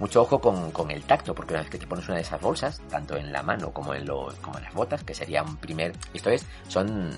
Mucho 0.00 0.22
ojo 0.22 0.40
con, 0.40 0.90
el 0.90 1.02
tacto, 1.02 1.34
porque 1.34 1.52
una 1.52 1.60
vez 1.60 1.70
que 1.70 1.78
te 1.78 1.86
pones 1.86 2.06
una 2.08 2.16
de 2.16 2.22
esas 2.22 2.40
bolsas, 2.40 2.80
tanto 2.88 3.18
en 3.18 3.30
la 3.30 3.42
mano 3.42 3.70
como 3.70 3.94
en, 3.94 4.06
los, 4.06 4.34
como 4.36 4.56
en 4.56 4.64
las 4.64 4.72
botas, 4.72 5.04
que 5.04 5.14
sería 5.14 5.42
un 5.42 5.58
primer... 5.58 5.92
Esto 6.14 6.30
es, 6.30 6.46
son 6.68 7.10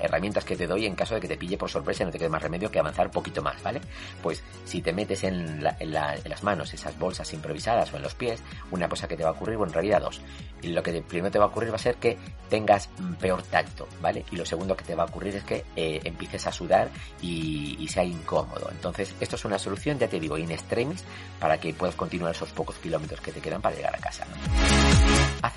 herramientas 0.00 0.44
que 0.44 0.56
te 0.56 0.66
doy 0.66 0.86
en 0.86 0.96
caso 0.96 1.14
de 1.14 1.20
que 1.20 1.28
te 1.28 1.36
pille 1.36 1.56
por 1.56 1.70
sorpresa 1.70 2.02
y 2.02 2.06
no 2.06 2.12
te 2.12 2.18
quede 2.18 2.28
más 2.28 2.42
remedio 2.42 2.68
que 2.68 2.80
avanzar 2.80 3.12
poquito 3.12 3.42
más, 3.42 3.62
¿vale? 3.62 3.80
Pues 4.24 4.42
si 4.64 4.82
te 4.82 4.92
metes 4.92 5.22
en, 5.22 5.62
las 5.62 6.42
manos 6.42 6.74
esas 6.74 6.98
bolsas 6.98 7.32
improvisadas 7.32 7.92
o 7.92 7.96
en 7.96 8.02
los 8.02 8.16
pies, 8.16 8.42
una 8.72 8.88
cosa 8.88 9.06
que 9.06 9.16
te 9.16 9.22
va 9.22 9.30
a 9.30 9.32
ocurrir, 9.32 9.56
bueno, 9.56 9.70
en 9.70 9.74
realidad 9.74 10.00
dos. 10.00 10.20
Lo 10.64 10.82
que 10.82 11.00
primero 11.02 11.30
te 11.30 11.38
va 11.38 11.44
a 11.44 11.48
ocurrir 11.48 11.70
va 11.70 11.76
a 11.76 11.78
ser 11.78 11.94
que 11.94 12.18
tengas 12.48 12.88
peor 13.20 13.42
tacto, 13.42 13.88
¿vale? 14.00 14.24
Y 14.30 14.36
lo 14.36 14.46
segundo 14.46 14.76
que 14.76 14.84
te 14.84 14.94
va 14.94 15.04
a 15.04 15.06
ocurrir 15.06 15.36
es 15.36 15.44
que 15.44 15.64
eh, 15.76 16.00
empieces 16.04 16.46
a 16.46 16.52
sudar 16.52 16.90
y, 17.20 17.76
y 17.78 17.88
sea 17.88 18.04
incómodo. 18.04 18.68
Entonces, 18.70 19.14
esto 19.20 19.36
es 19.36 19.44
una 19.44 19.58
solución, 19.58 19.98
ya 19.98 20.08
te 20.08 20.20
digo, 20.20 20.38
in 20.38 20.50
extremis, 20.50 21.04
para 21.38 21.58
que 21.58 21.74
puedas 21.74 21.94
continuar 21.94 22.34
esos 22.34 22.50
pocos 22.50 22.76
kilómetros 22.76 23.20
que 23.20 23.32
te 23.32 23.40
quedan 23.40 23.60
para 23.60 23.76
llegar 23.76 23.94
a 23.94 23.98
casa. 23.98 24.26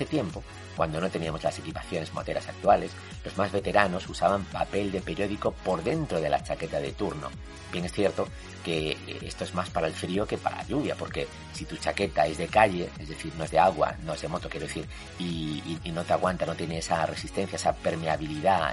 Hace 0.00 0.08
tiempo, 0.08 0.42
cuando 0.78 0.98
no 0.98 1.10
teníamos 1.10 1.42
las 1.42 1.58
equipaciones 1.58 2.14
moteras 2.14 2.48
actuales, 2.48 2.90
los 3.22 3.36
más 3.36 3.52
veteranos 3.52 4.08
usaban 4.08 4.46
papel 4.46 4.90
de 4.90 5.02
periódico 5.02 5.52
por 5.52 5.84
dentro 5.84 6.22
de 6.22 6.30
la 6.30 6.42
chaqueta 6.42 6.80
de 6.80 6.92
turno. 6.92 7.28
Bien 7.70 7.84
es 7.84 7.92
cierto 7.92 8.26
que 8.64 8.92
eh, 8.92 9.18
esto 9.20 9.44
es 9.44 9.54
más 9.54 9.68
para 9.68 9.88
el 9.88 9.92
frío 9.92 10.26
que 10.26 10.38
para 10.38 10.56
la 10.56 10.66
lluvia, 10.66 10.94
porque 10.94 11.28
si 11.52 11.66
tu 11.66 11.76
chaqueta 11.76 12.26
es 12.26 12.38
de 12.38 12.46
calle, 12.46 12.88
es 12.98 13.10
decir, 13.10 13.30
no 13.36 13.44
es 13.44 13.50
de 13.50 13.58
agua, 13.58 13.94
no 14.06 14.14
es 14.14 14.22
de 14.22 14.28
moto, 14.28 14.48
quiero 14.48 14.66
decir, 14.66 14.88
y, 15.18 15.78
y 15.84 15.90
no 15.90 16.02
te 16.02 16.14
aguanta, 16.14 16.46
no 16.46 16.54
tiene 16.54 16.78
esa 16.78 17.04
resistencia, 17.04 17.56
esa 17.56 17.74
permeabilidad 17.74 18.72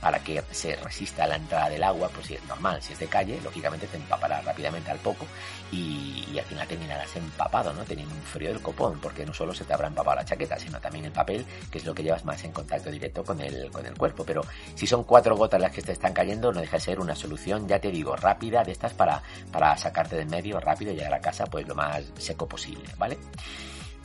para 0.00 0.18
que 0.20 0.42
se 0.50 0.76
resista 0.76 1.24
a 1.24 1.26
la 1.26 1.36
entrada 1.36 1.68
del 1.68 1.82
agua, 1.82 2.08
pues 2.12 2.26
si 2.26 2.34
es 2.34 2.44
normal, 2.44 2.80
si 2.82 2.92
es 2.92 2.98
de 2.98 3.06
calle, 3.06 3.40
lógicamente 3.42 3.86
te 3.86 3.96
empapará 3.96 4.40
rápidamente 4.40 4.90
al 4.90 4.98
poco 4.98 5.26
y, 5.72 6.38
al 6.38 6.44
final 6.44 6.68
terminarás 6.68 7.16
empapado, 7.16 7.72
¿no? 7.72 7.84
Teniendo 7.84 8.14
un 8.14 8.22
frío 8.22 8.50
del 8.50 8.62
copón, 8.62 9.00
porque 9.00 9.26
no 9.26 9.34
solo 9.34 9.52
se 9.52 9.64
te 9.64 9.74
habrá 9.74 9.88
empapado 9.88 10.16
la 10.16 10.24
chaqueta, 10.24 10.58
sino 10.58 10.80
también 10.80 11.06
el 11.06 11.12
papel, 11.12 11.44
que 11.70 11.78
es 11.78 11.84
lo 11.84 11.94
que 11.94 12.02
llevas 12.02 12.24
más 12.24 12.44
en 12.44 12.52
contacto 12.52 12.90
directo 12.90 13.24
con 13.24 13.40
el, 13.40 13.70
con 13.70 13.84
el 13.84 13.94
cuerpo. 13.94 14.24
Pero 14.24 14.42
si 14.76 14.86
son 14.86 15.02
cuatro 15.04 15.36
gotas 15.36 15.60
las 15.60 15.72
que 15.72 15.82
te 15.82 15.92
están 15.92 16.12
cayendo, 16.12 16.52
no 16.52 16.60
deja 16.60 16.76
de 16.76 16.82
ser 16.82 17.00
una 17.00 17.16
solución, 17.16 17.66
ya 17.66 17.80
te 17.80 17.90
digo, 17.90 18.14
rápida 18.14 18.62
de 18.62 18.72
estas 18.72 18.94
para, 18.94 19.22
para 19.50 19.76
sacarte 19.76 20.16
del 20.16 20.28
medio 20.28 20.60
rápido 20.60 20.92
y 20.92 20.96
llegar 20.96 21.14
a 21.14 21.20
casa 21.20 21.44
pues 21.46 21.66
lo 21.66 21.74
más 21.74 22.04
seco 22.18 22.46
posible, 22.46 22.88
¿vale? 22.96 23.18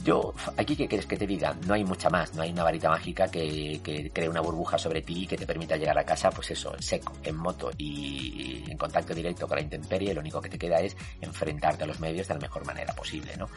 Yo, 0.03 0.33
aquí, 0.57 0.75
¿qué 0.75 0.87
quieres 0.87 1.05
que 1.05 1.15
te 1.15 1.25
diga? 1.25 1.55
No 1.65 1.75
hay 1.75 1.85
mucha 1.85 2.09
más, 2.09 2.33
no 2.33 2.41
hay 2.41 2.51
una 2.51 2.63
varita 2.63 2.89
mágica 2.89 3.31
que, 3.31 3.79
que 3.81 4.11
cree 4.11 4.27
una 4.27 4.41
burbuja 4.41 4.77
sobre 4.77 5.01
ti 5.01 5.23
y 5.23 5.27
que 5.27 5.37
te 5.37 5.45
permita 5.45 5.77
llegar 5.77 5.97
a 5.97 6.03
casa, 6.03 6.29
pues 6.29 6.51
eso, 6.51 6.75
seco, 6.79 7.13
en 7.23 7.37
moto 7.37 7.71
y 7.77 8.65
en 8.69 8.77
contacto 8.77 9.13
directo 9.13 9.47
con 9.47 9.55
la 9.55 9.63
intemperie, 9.63 10.13
lo 10.13 10.19
único 10.19 10.41
que 10.41 10.49
te 10.49 10.57
queda 10.57 10.81
es 10.81 10.97
enfrentarte 11.21 11.85
a 11.85 11.87
los 11.87 12.01
medios 12.01 12.27
de 12.27 12.33
la 12.33 12.41
mejor 12.41 12.65
manera 12.65 12.93
posible, 12.93 13.37
¿no? 13.37 13.47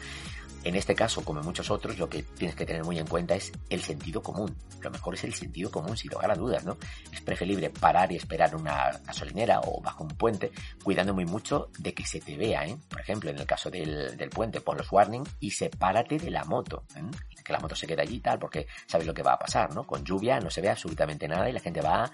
En 0.63 0.75
este 0.75 0.95
caso, 0.95 1.23
como 1.23 1.39
en 1.39 1.45
muchos 1.45 1.71
otros, 1.71 1.97
lo 1.97 2.09
que 2.09 2.23
tienes 2.23 2.55
que 2.55 2.65
tener 2.65 2.83
muy 2.83 2.99
en 2.99 3.07
cuenta 3.07 3.35
es 3.35 3.51
el 3.69 3.81
sentido 3.81 4.21
común. 4.21 4.55
Lo 4.81 4.91
mejor 4.91 5.13
es 5.13 5.23
el 5.23 5.33
sentido 5.33 5.71
común, 5.71 5.95
sin 5.95 6.11
lugar 6.11 6.31
a 6.31 6.35
dudas, 6.35 6.65
¿no? 6.65 6.77
Es 7.11 7.21
preferible 7.21 7.69
parar 7.69 8.11
y 8.11 8.17
esperar 8.17 8.55
una 8.55 8.91
gasolinera 9.05 9.61
o 9.61 9.81
bajo 9.81 10.03
un 10.03 10.09
puente, 10.09 10.51
cuidando 10.83 11.13
muy 11.13 11.25
mucho 11.25 11.69
de 11.79 11.93
que 11.93 12.05
se 12.05 12.19
te 12.19 12.35
vea, 12.35 12.65
¿eh? 12.67 12.77
Por 12.89 12.99
ejemplo, 12.99 13.29
en 13.29 13.37
el 13.39 13.45
caso 13.45 13.69
del, 13.69 14.17
del 14.17 14.29
puente, 14.29 14.61
pon 14.61 14.77
los 14.77 14.91
warning 14.91 15.23
y 15.39 15.51
sepárate 15.51 16.17
de 16.17 16.31
la 16.31 16.43
moto, 16.43 16.83
¿eh? 16.95 17.01
Que 17.47 17.53
la 17.53 17.59
moto 17.59 17.75
se 17.75 17.87
quede 17.87 18.01
allí 18.01 18.17
y 18.17 18.19
tal, 18.19 18.37
porque 18.37 18.67
sabes 18.85 19.07
lo 19.07 19.13
que 19.13 19.23
va 19.23 19.33
a 19.33 19.39
pasar, 19.39 19.73
¿no? 19.73 19.87
Con 19.87 20.03
lluvia 20.03 20.39
no 20.41 20.49
se 20.49 20.59
ve 20.59 20.69
absolutamente 20.69 21.27
nada 21.29 21.49
y 21.49 21.53
la 21.53 21.61
gente 21.61 21.79
va 21.79 22.11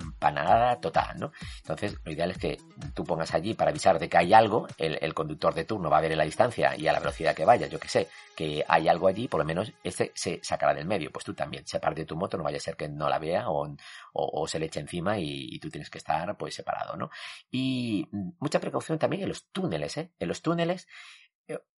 empanada 0.00 0.80
total, 0.80 1.20
¿no? 1.20 1.32
Entonces, 1.58 1.98
lo 2.02 2.10
ideal 2.10 2.30
es 2.30 2.38
que 2.38 2.58
tú 2.94 3.04
pongas 3.04 3.34
allí 3.34 3.52
para 3.52 3.70
avisar 3.70 3.98
de 3.98 4.08
que 4.08 4.16
hay 4.16 4.32
algo, 4.32 4.66
el, 4.78 5.12
conductor 5.12 5.52
de 5.52 5.64
turno 5.64 5.90
va 5.90 5.98
a 5.98 6.00
ver 6.00 6.12
en 6.12 6.18
la 6.18 6.24
distancia 6.24 6.74
y 6.74 6.88
a 6.88 6.92
la 6.92 7.00
velocidad 7.00 7.34
que 7.34 7.44
vaya, 7.44 7.66
yo 7.66 7.78
que 7.78 7.88
sé, 7.88 8.08
que 8.34 8.64
hay 8.66 8.88
algo 8.88 9.08
allí, 9.08 9.28
por 9.28 9.40
lo 9.40 9.44
menos 9.44 9.72
ese 9.84 10.10
se 10.14 10.40
sacará 10.42 10.72
del 10.72 10.86
medio. 10.86 11.12
Pues 11.12 11.24
tú 11.24 11.34
también, 11.34 11.66
sepárate 11.66 12.00
de 12.00 12.06
tu 12.06 12.16
moto, 12.16 12.38
no 12.38 12.44
vaya 12.44 12.56
a 12.56 12.60
ser 12.60 12.76
que 12.76 12.88
no 12.88 13.10
la 13.10 13.18
vea 13.18 13.44
o, 13.48 14.48
se 14.48 14.58
le 14.58 14.66
eche 14.66 14.80
encima 14.80 15.18
y, 15.18 15.58
tú 15.58 15.68
tienes 15.68 15.90
que 15.90 15.98
estar 15.98 16.34
pues 16.36 16.54
separado, 16.54 16.96
¿no? 16.96 17.10
Y 17.50 18.08
mucha 18.40 18.58
precaución 18.58 18.98
también 18.98 19.22
en 19.22 19.28
los 19.28 19.44
túneles, 19.52 19.98
¿eh? 19.98 20.10
En 20.18 20.28
los 20.28 20.40
túneles 20.40 20.88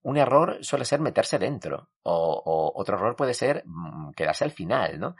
un 0.04 0.18
error 0.18 0.58
suele 0.62 0.86
ser 0.86 1.00
meterse 1.00 1.40
dentro 1.40 1.90
o, 2.04 2.14
o, 2.46 2.80
otro 2.80 2.98
error 2.98 3.16
puede 3.16 3.34
ser 3.34 3.64
mm, 3.66 4.12
quedarse 4.12 4.44
al 4.44 4.52
final, 4.52 5.00
¿no? 5.00 5.16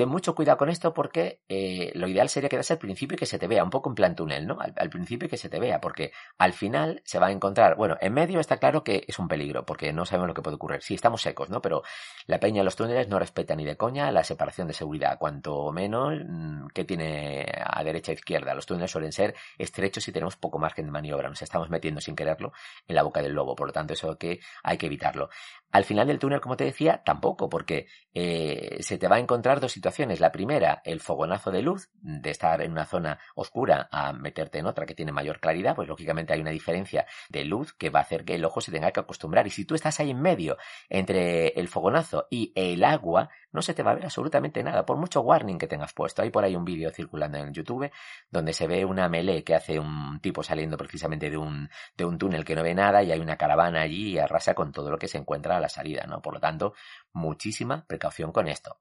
Ten 0.00 0.08
mucho 0.08 0.34
cuidado 0.34 0.56
con 0.56 0.70
esto 0.70 0.94
porque 0.94 1.42
eh, 1.46 1.92
lo 1.94 2.08
ideal 2.08 2.30
sería 2.30 2.48
quedarse 2.48 2.72
al 2.72 2.78
principio 2.78 3.16
y 3.16 3.18
que 3.18 3.26
se 3.26 3.38
te 3.38 3.46
vea, 3.46 3.62
un 3.62 3.68
poco 3.68 3.90
en 3.90 3.94
plan 3.94 4.16
túnel, 4.16 4.46
¿no? 4.46 4.56
Al, 4.58 4.88
principio 4.88 5.26
y 5.26 5.28
que 5.28 5.36
se 5.36 5.50
te 5.50 5.60
vea, 5.60 5.78
porque 5.78 6.10
al 6.38 6.54
final 6.54 7.02
se 7.04 7.18
va 7.18 7.26
a 7.26 7.32
encontrar, 7.32 7.76
bueno, 7.76 7.98
en 8.00 8.14
medio 8.14 8.40
está 8.40 8.56
claro 8.56 8.82
que 8.82 9.04
es 9.06 9.18
un 9.18 9.28
peligro, 9.28 9.66
porque 9.66 9.92
no 9.92 10.06
sabemos 10.06 10.28
lo 10.28 10.32
que 10.32 10.40
puede 10.40 10.54
ocurrir. 10.54 10.80
Sí, 10.82 10.94
estamos 10.94 11.20
secos, 11.20 11.50
¿no? 11.50 11.60
Pero 11.60 11.82
la 12.24 12.40
peña 12.40 12.60
de 12.60 12.64
los 12.64 12.76
túneles 12.76 13.08
no 13.08 13.18
respeta 13.18 13.54
ni 13.54 13.66
de 13.66 13.76
coña 13.76 14.10
la 14.10 14.24
separación 14.24 14.68
de 14.68 14.72
seguridad, 14.72 15.18
cuanto 15.18 15.70
menos 15.70 16.14
mm, 16.26 16.68
que 16.68 16.86
tiene 16.86 17.44
a 17.62 17.84
derecha 17.84 18.12
e 18.12 18.14
izquierda. 18.14 18.54
Los 18.54 18.64
túneles 18.64 18.90
suelen 18.90 19.12
ser 19.12 19.34
estrechos 19.58 20.08
y 20.08 20.12
tenemos 20.12 20.36
poco 20.36 20.58
margen 20.58 20.86
de 20.86 20.92
maniobra, 20.92 21.28
nos 21.28 21.42
estamos 21.42 21.68
metiendo 21.68 22.00
sin 22.00 22.16
quererlo 22.16 22.54
en 22.88 22.94
la 22.94 23.02
boca 23.02 23.20
del 23.20 23.34
lobo, 23.34 23.54
por 23.54 23.66
lo 23.66 23.74
tanto 23.74 23.92
eso 23.92 24.16
que 24.16 24.40
hay 24.62 24.78
que 24.78 24.86
evitarlo. 24.86 25.28
Al 25.72 25.84
final 25.84 26.08
del 26.08 26.18
túnel, 26.18 26.40
como 26.40 26.56
te 26.56 26.64
decía, 26.64 27.02
tampoco, 27.04 27.48
porque 27.48 27.86
eh, 28.12 28.78
se 28.80 28.98
te 28.98 29.06
va 29.06 29.16
a 29.16 29.20
encontrar 29.20 29.60
dos 29.60 29.76
La 29.98 30.30
primera, 30.30 30.82
el 30.84 31.00
fogonazo 31.00 31.50
de 31.50 31.62
luz, 31.62 31.90
de 32.00 32.30
estar 32.30 32.62
en 32.62 32.72
una 32.72 32.86
zona 32.86 33.18
oscura 33.34 33.88
a 33.90 34.12
meterte 34.12 34.58
en 34.58 34.66
otra 34.66 34.86
que 34.86 34.94
tiene 34.94 35.10
mayor 35.10 35.40
claridad, 35.40 35.74
pues 35.74 35.88
lógicamente 35.88 36.32
hay 36.32 36.40
una 36.40 36.52
diferencia 36.52 37.06
de 37.28 37.44
luz 37.44 37.72
que 37.72 37.90
va 37.90 37.98
a 37.98 38.02
hacer 38.02 38.24
que 38.24 38.36
el 38.36 38.44
ojo 38.44 38.60
se 38.60 38.70
tenga 38.70 38.92
que 38.92 39.00
acostumbrar. 39.00 39.46
Y 39.48 39.50
si 39.50 39.64
tú 39.64 39.74
estás 39.74 39.98
ahí 39.98 40.10
en 40.10 40.22
medio 40.22 40.58
entre 40.88 41.48
el 41.48 41.66
fogonazo 41.66 42.28
y 42.30 42.52
el 42.54 42.84
agua, 42.84 43.30
no 43.52 43.62
se 43.62 43.74
te 43.74 43.82
va 43.82 43.90
a 43.90 43.94
ver 43.94 44.04
absolutamente 44.04 44.62
nada, 44.62 44.86
por 44.86 44.96
mucho 44.96 45.22
warning 45.22 45.58
que 45.58 45.66
tengas 45.66 45.92
puesto. 45.92 46.22
Hay 46.22 46.30
por 46.30 46.44
ahí 46.44 46.54
un 46.54 46.64
vídeo 46.64 46.90
circulando 46.90 47.38
en 47.38 47.52
YouTube 47.52 47.90
donde 48.30 48.52
se 48.52 48.68
ve 48.68 48.84
una 48.84 49.08
melee 49.08 49.42
que 49.42 49.56
hace 49.56 49.80
un 49.80 50.20
tipo 50.20 50.44
saliendo 50.44 50.76
precisamente 50.76 51.30
de 51.30 51.36
un, 51.36 51.68
de 51.96 52.04
un 52.04 52.16
túnel 52.16 52.44
que 52.44 52.54
no 52.54 52.62
ve 52.62 52.74
nada 52.74 53.02
y 53.02 53.10
hay 53.10 53.20
una 53.20 53.36
caravana 53.36 53.80
allí 53.82 54.12
y 54.12 54.18
arrasa 54.18 54.54
con 54.54 54.70
todo 54.70 54.90
lo 54.90 54.98
que 54.98 55.08
se 55.08 55.18
encuentra 55.18 55.56
a 55.56 55.60
la 55.60 55.68
salida, 55.68 56.04
¿no? 56.06 56.22
Por 56.22 56.34
lo 56.34 56.40
tanto, 56.40 56.74
muchísima 57.12 57.84
precaución 57.86 58.30
con 58.30 58.46
esto. 58.46 58.76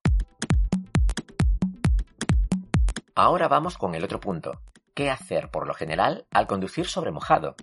Ahora 3.21 3.49
vamos 3.49 3.77
con 3.77 3.95
el 3.95 4.05
otro 4.05 4.21
punto. 4.21 4.61
¿Qué 4.93 5.09
hacer 5.09 5.51
por 5.51 5.67
lo 5.67 5.73
general 5.73 6.25
al 6.31 6.47
conducir 6.47 6.85
sobre 6.85 7.11
mojado? 7.11 7.57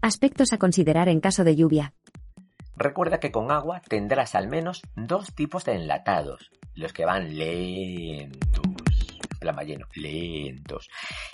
Aspectos 0.00 0.52
a 0.52 0.58
considerar 0.58 1.08
en 1.08 1.18
caso 1.18 1.42
de 1.42 1.56
lluvia. 1.56 1.92
Recuerda 2.76 3.18
que 3.18 3.32
con 3.32 3.50
agua 3.50 3.80
tendrás 3.80 4.36
al 4.36 4.46
menos 4.46 4.82
dos 4.94 5.34
tipos 5.34 5.64
de 5.64 5.74
enlatados, 5.74 6.52
los 6.76 6.92
que 6.92 7.04
van 7.04 7.36
lentos, 7.36 8.62
plan 9.40 9.56
lleno, 9.64 9.86
lentos, 9.94 10.88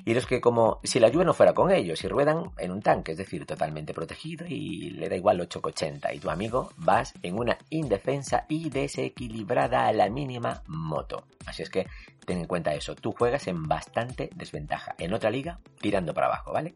y 0.05 0.15
los 0.15 0.27
que 0.27 0.41
como 0.41 0.81
si 0.83 0.99
la 0.99 1.09
lluvia 1.09 1.27
no 1.27 1.35
fuera 1.35 1.53
con 1.53 1.71
ellos 1.71 2.03
y 2.03 2.09
ruedan 2.09 2.53
en 2.59 2.71
un 2.71 2.81
tanque, 2.81 3.13
es 3.13 3.19
decir, 3.19 3.45
totalmente 3.45 3.93
protegido 3.93 4.47
y 4.49 4.91
le 4.91 5.09
da 5.09 5.17
igual 5.17 5.41
880 5.41 6.15
y 6.15 6.19
tu 6.19 6.31
amigo 6.31 6.71
vas 6.77 7.13
en 7.23 7.39
una 7.39 7.59
indefensa 7.71 8.47
y 8.49 8.71
desequilibrada 8.71 9.87
a 9.87 9.93
la 9.93 10.09
mínima 10.09 10.63
moto. 10.67 11.25
Así 11.47 11.63
es 11.63 11.71
que 11.71 11.87
ten 12.25 12.39
en 12.39 12.47
cuenta 12.47 12.75
eso, 12.75 12.95
tú 12.95 13.13
juegas 13.13 13.47
en 13.47 13.63
bastante 13.69 14.31
desventaja, 14.35 14.95
en 14.99 15.15
otra 15.15 15.31
liga 15.31 15.61
tirando 15.81 16.13
para 16.13 16.27
abajo, 16.27 16.53
¿vale? 16.53 16.75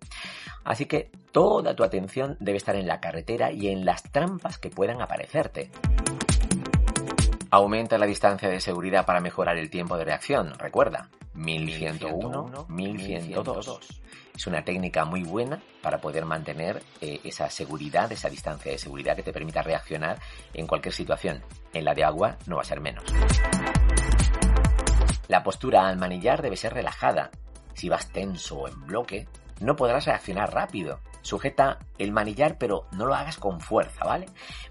Así 0.64 0.86
que 0.86 1.10
toda 1.32 1.74
tu 1.74 1.82
atención 1.82 2.36
debe 2.40 2.58
estar 2.58 2.76
en 2.76 2.86
la 2.86 3.00
carretera 3.00 3.50
y 3.50 3.68
en 3.68 3.84
las 3.84 4.04
trampas 4.04 4.58
que 4.58 4.70
puedan 4.70 5.02
aparecerte. 5.02 5.70
Aumenta 7.52 7.98
la 7.98 8.06
distancia 8.06 8.48
de 8.48 8.60
seguridad 8.60 9.04
para 9.04 9.20
mejorar 9.20 9.56
el 9.58 9.70
tiempo 9.70 9.96
de 9.96 10.04
reacción, 10.04 10.54
recuerda, 10.56 11.10
1101, 11.34 12.66
1102. 12.68 14.02
Es 14.36 14.46
una 14.46 14.62
técnica 14.62 15.04
muy 15.04 15.24
buena 15.24 15.60
para 15.82 16.00
poder 16.00 16.24
mantener 16.26 16.80
eh, 17.00 17.20
esa 17.24 17.50
seguridad, 17.50 18.10
esa 18.12 18.30
distancia 18.30 18.70
de 18.70 18.78
seguridad 18.78 19.16
que 19.16 19.24
te 19.24 19.32
permita 19.32 19.62
reaccionar 19.62 20.20
en 20.54 20.68
cualquier 20.68 20.94
situación. 20.94 21.42
En 21.72 21.84
la 21.84 21.92
de 21.92 22.04
agua 22.04 22.36
no 22.46 22.54
va 22.54 22.62
a 22.62 22.64
ser 22.64 22.80
menos. 22.80 23.04
La 25.26 25.42
postura 25.42 25.88
al 25.88 25.96
manillar 25.96 26.42
debe 26.42 26.56
ser 26.56 26.72
relajada. 26.72 27.32
Si 27.74 27.88
vas 27.88 28.12
tenso 28.12 28.58
o 28.58 28.68
en 28.68 28.86
bloque, 28.86 29.26
no 29.58 29.74
podrás 29.74 30.04
reaccionar 30.04 30.54
rápido. 30.54 31.00
Sujeta 31.22 31.78
el 31.98 32.12
manillar, 32.12 32.58
pero 32.58 32.86
no 32.92 33.06
lo 33.06 33.14
hagas 33.14 33.36
con 33.36 33.60
fuerza, 33.60 34.04
¿vale? 34.04 34.26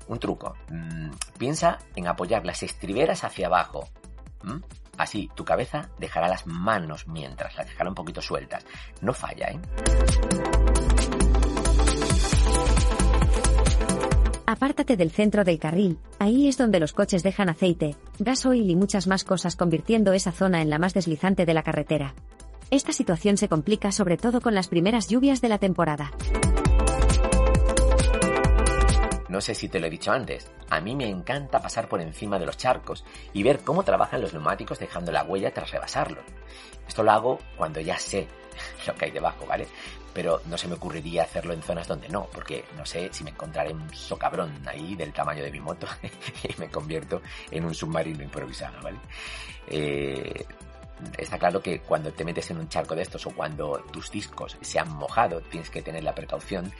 Un 0.07 0.19
truco. 0.19 0.55
Mm, 0.69 1.11
piensa 1.37 1.77
en 1.95 2.07
apoyar 2.07 2.45
las 2.45 2.63
estriberas 2.63 3.23
hacia 3.23 3.47
abajo. 3.47 3.87
Así, 4.97 5.29
tu 5.35 5.45
cabeza 5.45 5.89
dejará 5.97 6.27
las 6.27 6.45
manos 6.45 7.07
mientras 7.07 7.55
las 7.55 7.67
dejará 7.67 7.89
un 7.89 7.95
poquito 7.95 8.21
sueltas. 8.21 8.65
No 9.01 9.13
falla, 9.13 9.47
¿eh? 9.47 9.59
Apártate 14.45 14.97
del 14.97 15.11
centro 15.11 15.43
del 15.43 15.59
carril, 15.59 15.99
ahí 16.17 16.47
es 16.47 16.57
donde 16.57 16.79
los 16.79 16.91
coches 16.91 17.21
dejan 17.21 17.49
aceite, 17.49 17.95
gasoil 18.17 18.67
y 18.67 18.75
muchas 18.75 19.05
más 19.05 19.23
cosas 19.23 19.55
convirtiendo 19.55 20.11
esa 20.11 20.31
zona 20.31 20.63
en 20.63 20.71
la 20.71 20.79
más 20.79 20.95
deslizante 20.95 21.45
de 21.45 21.53
la 21.53 21.61
carretera. 21.61 22.15
Esta 22.71 22.93
situación 22.93 23.37
se 23.37 23.49
complica 23.49 23.91
sobre 23.91 24.15
todo 24.15 24.41
con 24.41 24.53
las 24.53 24.67
primeras 24.67 25.09
lluvias 25.09 25.41
de 25.41 25.49
la 25.49 25.57
temporada. 25.57 26.11
No 29.27 29.41
sé 29.41 29.55
si 29.55 29.69
te 29.69 29.79
lo 29.79 29.87
he 29.87 29.89
dicho 29.89 30.11
antes, 30.11 30.51
a 30.69 30.79
mí 30.79 30.95
me 30.95 31.09
encanta 31.09 31.63
pasar 31.63 31.89
por 31.89 31.99
encima 31.99 32.37
de 32.37 32.45
los 32.45 32.57
charcos 32.57 33.03
y 33.33 33.41
ver 33.41 33.61
cómo 33.61 33.83
trabajan 33.83 34.21
los 34.21 34.33
neumáticos 34.33 34.77
dejando 34.77 35.11
la 35.11 35.23
huella 35.23 35.51
tras 35.51 35.71
rebasarlos. 35.71 36.23
Esto 36.87 37.01
lo 37.01 37.11
hago 37.11 37.39
cuando 37.57 37.79
ya 37.79 37.97
sé 37.97 38.27
lo 38.87 38.93
que 38.93 39.05
hay 39.05 39.11
debajo, 39.11 39.47
¿vale? 39.47 39.67
Pero 40.13 40.39
no 40.45 40.55
se 40.55 40.67
me 40.67 40.75
ocurriría 40.75 41.23
hacerlo 41.23 41.53
en 41.53 41.63
zonas 41.63 41.87
donde 41.87 42.09
no, 42.09 42.27
porque 42.31 42.65
no 42.77 42.85
sé 42.85 43.09
si 43.11 43.23
me 43.23 43.31
encontraré 43.31 43.73
un 43.73 43.91
socabrón 43.95 44.51
ahí 44.67 44.95
del 44.95 45.11
tamaño 45.11 45.43
de 45.43 45.51
mi 45.51 45.59
moto 45.59 45.87
y 46.43 46.59
me 46.59 46.69
convierto 46.69 47.23
en 47.49 47.65
un 47.65 47.73
submarino 47.73 48.23
improvisado, 48.23 48.79
¿vale? 48.83 48.99
Eh, 49.67 50.45
está 51.17 51.37
claro 51.37 51.61
que 51.61 51.79
cuando 51.79 52.11
te 52.11 52.25
metes 52.25 52.51
en 52.51 52.59
un 52.59 52.69
charco 52.69 52.95
de 52.95 53.01
estos 53.01 53.25
o 53.27 53.31
cuando 53.31 53.83
tus 53.91 54.11
discos 54.11 54.57
se 54.61 54.79
han 54.79 54.91
mojado, 54.95 55.41
tienes 55.41 55.69
que 55.69 55.81
tener 55.81 56.03
la 56.03 56.15
precaución 56.15 56.71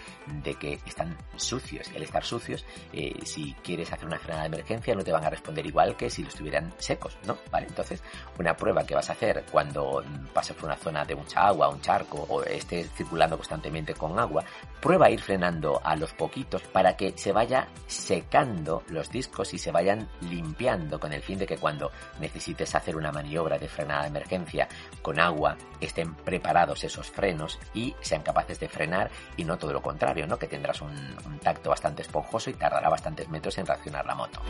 de 0.44 0.56
que 0.56 0.80
están 0.86 1.18
sucios. 1.36 1.90
El 1.94 2.04
estar 2.04 2.24
sucios, 2.24 2.66
eh, 2.94 3.14
si 3.24 3.54
quieres 3.64 3.92
hacer 3.92 4.06
una 4.06 4.20
frenada 4.20 4.44
de 4.44 4.56
emergencia, 4.56 4.96
no 4.96 5.04
te 5.04 5.12
van 5.12 5.26
a 5.26 5.30
responder 5.30 5.66
igual 5.66 5.96
que 5.96 6.10
si 6.10 6.24
lo 6.24 6.30
estuvieran 6.30 6.74
secos, 6.78 7.18
¿no? 7.26 7.38
Vale, 7.52 7.68
entonces, 7.68 8.02
una 8.38 8.56
prueba 8.56 8.86
que 8.86 8.96
vas 8.96 9.10
a 9.10 9.14
hacer 9.14 9.46
cuando 9.52 10.04
pases 10.34 10.56
por 10.56 10.66
una 10.66 10.76
zona 10.76 11.06
de 11.06 11.16
mucha 11.16 11.48
agua, 11.48 11.70
un 11.70 11.82
charco, 11.82 12.26
o 12.30 12.44
estés 12.44 12.92
circulando 12.94 13.38
constantemente 13.38 13.94
con 13.94 14.20
agua, 14.20 14.44
prueba 14.82 15.08
a 15.08 15.12
ir 15.12 15.22
frenando 15.22 15.80
a 15.84 15.96
los 15.96 16.14
poquitos 16.14 16.62
para 16.64 16.96
que 16.96 17.18
se 17.18 17.32
vaya 17.32 17.68
secando 17.88 18.84
los 18.90 19.10
discos 19.10 19.54
y 19.54 19.58
se 19.58 19.72
vayan 19.72 20.08
limpiando 20.22 21.00
con 21.00 21.14
el 21.14 21.22
fin 21.22 21.38
de 21.40 21.48
que 21.48 21.58
cuando 21.58 21.92
necesites 22.20 22.74
hacer 22.76 22.96
una 22.96 23.12
maniobra 23.12 23.58
de 23.58 23.68
frenada 23.68 24.09
emergencia 24.10 24.68
con 25.01 25.20
agua 25.20 25.58
estén 25.80 26.13
preparados 26.13 26.84
esos 26.84 27.10
frenos 27.10 27.60
y 27.74 27.96
sean 28.01 28.22
capaces 28.22 28.60
de 28.60 28.68
frenar 28.68 29.10
y 29.38 29.44
no 29.44 29.58
todo 29.58 29.74
lo 29.74 29.82
contrario, 29.82 30.28
¿no? 30.28 30.38
Que 30.38 30.48
tendrás 30.48 30.82
un, 30.82 30.92
un 31.25 31.39
tacto 31.39 31.70
bastante 31.70 32.01
esponjoso 32.01 32.50
y 32.50 32.54
tardará 32.54 32.89
bastantes 32.89 33.30
metros 33.30 33.58
en 33.58 33.66
reaccionar 33.66 34.06
la 34.06 34.16
moto. 34.16 34.42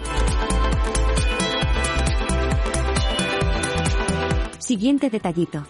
Siguiente 4.59 5.09
detallito. 5.09 5.65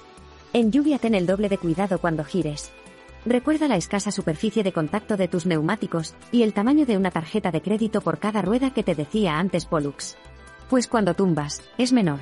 En 0.52 0.72
lluvia 0.72 0.98
ten 0.98 1.16
el 1.16 1.28
doble 1.28 1.48
de 1.48 1.58
cuidado 1.58 2.00
cuando 2.00 2.24
gires. 2.24 2.72
Recuerda 3.26 3.68
la 3.68 3.76
escasa 3.76 4.12
superficie 4.12 4.64
de 4.64 4.72
contacto 4.72 5.18
de 5.18 5.28
tus 5.28 5.46
neumáticos 5.46 6.16
y 6.32 6.44
el 6.44 6.54
tamaño 6.54 6.86
de 6.86 6.98
una 6.98 7.12
tarjeta 7.12 7.52
de 7.52 7.62
crédito 7.62 8.02
por 8.02 8.20
cada 8.20 8.42
rueda 8.42 8.72
que 8.72 8.84
te 8.84 8.96
decía 8.96 9.38
antes 9.38 9.66
Pollux. 9.66 10.18
Pues 10.70 10.88
cuando 10.88 11.14
tumbas, 11.14 11.62
es 11.78 11.92
menor. 11.92 12.20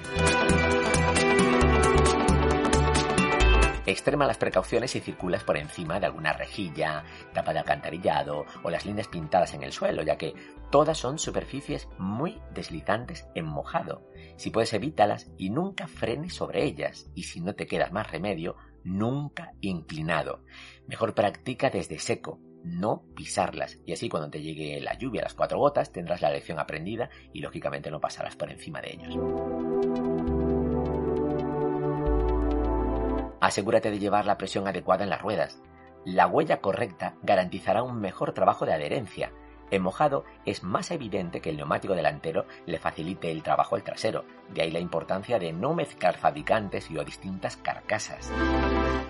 Extrema 3.88 4.28
las 4.28 4.38
precauciones 4.38 4.92
si 4.92 5.00
circulas 5.00 5.46
por 5.46 5.56
encima 5.56 5.98
de 5.98 6.08
alguna 6.08 6.34
rejilla, 6.34 7.06
tapa 7.34 7.54
de 7.54 7.60
alcantarillado 7.60 8.46
o 8.62 8.70
las 8.70 8.86
líneas 8.86 9.08
pintadas 9.08 9.54
en 9.54 9.64
el 9.64 9.72
suelo, 9.72 10.04
ya 10.04 10.18
que 10.18 10.36
todas 10.70 10.98
son 10.98 11.18
superficies 11.18 11.88
muy 11.98 12.38
deslizantes 12.54 13.26
en 13.34 13.46
mojado. 13.46 14.06
Si 14.36 14.50
puedes 14.50 14.74
evítalas 14.74 15.32
y 15.38 15.52
nunca 15.52 15.88
frenes 15.88 16.34
sobre 16.34 16.66
ellas, 16.66 17.10
y 17.16 17.24
si 17.24 17.40
no 17.40 17.56
te 17.56 17.66
queda 17.66 17.90
más 17.90 18.12
remedio, 18.12 18.58
nunca 18.84 19.54
inclinado. 19.62 20.44
Mejor 20.86 21.14
practica 21.14 21.70
desde 21.70 21.98
seco, 21.98 22.42
no 22.66 23.06
pisarlas, 23.16 23.80
y 23.86 23.94
así 23.94 24.10
cuando 24.10 24.30
te 24.30 24.42
llegue 24.42 24.82
la 24.82 24.98
lluvia, 24.98 25.22
las 25.22 25.34
cuatro 25.34 25.60
gotas, 25.60 25.94
tendrás 25.94 26.22
la 26.22 26.32
lección 26.32 26.60
aprendida 26.60 27.10
y 27.32 27.40
lógicamente 27.40 27.90
no 27.90 28.02
pasarás 28.02 28.36
por 28.36 28.52
encima 28.52 28.82
de 28.82 28.92
ellos. 28.92 30.07
Asegúrate 33.40 33.92
de 33.92 34.00
llevar 34.00 34.26
la 34.26 34.38
presión 34.38 34.68
adecuada 34.68 35.04
en 35.04 35.10
las 35.10 35.22
ruedas. 35.22 35.62
La 36.06 36.28
huella 36.28 36.62
correcta 36.62 37.16
garantizará 37.22 37.84
un 37.84 38.00
mejor 38.00 38.32
trabajo 38.34 38.66
de 38.66 38.74
adherencia. 38.74 39.32
En 39.70 39.82
mojado 39.82 40.24
es 40.46 40.64
más 40.64 40.92
evidente 40.92 41.42
que 41.42 41.50
el 41.50 41.58
neumático 41.58 41.94
delantero 41.94 42.46
le 42.66 42.80
facilite 42.80 43.30
el 43.32 43.44
trabajo 43.44 43.76
al 43.76 43.84
trasero, 43.84 44.24
de 44.50 44.62
ahí 44.62 44.72
la 44.72 44.80
importancia 44.80 45.40
de 45.40 45.52
no 45.52 45.74
mezclar 45.74 46.18
fabricantes 46.18 46.90
y 46.90 46.98
o 46.98 47.04
distintas 47.04 47.58
carcasas. 47.58 48.32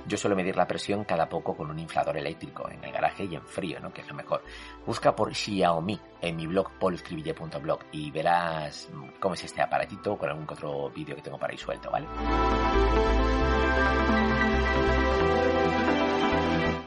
Yo 0.08 0.18
suelo 0.18 0.36
medir 0.36 0.56
la 0.56 0.66
presión 0.66 1.04
cada 1.04 1.30
poco 1.30 1.56
con 1.56 1.70
un 1.70 1.78
inflador 1.78 2.18
eléctrico 2.18 2.68
en 2.72 2.84
el 2.84 2.92
garaje 2.92 3.26
y 3.26 3.36
en 3.36 3.46
frío, 3.46 3.80
¿no? 3.80 3.94
que 3.94 4.02
es 4.02 4.08
lo 4.08 4.16
mejor. 4.16 4.42
Busca 4.86 5.16
por 5.16 5.36
Xiaomi 5.36 6.00
en 6.22 6.36
mi 6.36 6.48
blog 6.48 6.72
poloscribille.blog 6.80 7.80
y 7.92 8.10
verás 8.10 8.90
cómo 9.20 9.36
es 9.36 9.44
este 9.44 9.62
aparatito 9.62 10.18
con 10.18 10.30
algún 10.30 10.48
otro 10.50 10.90
vídeo 10.90 11.16
que 11.16 11.22
tengo 11.22 11.38
para 11.38 11.52
ahí 11.52 11.58
suelto, 11.58 11.92
¿vale? 11.92 12.08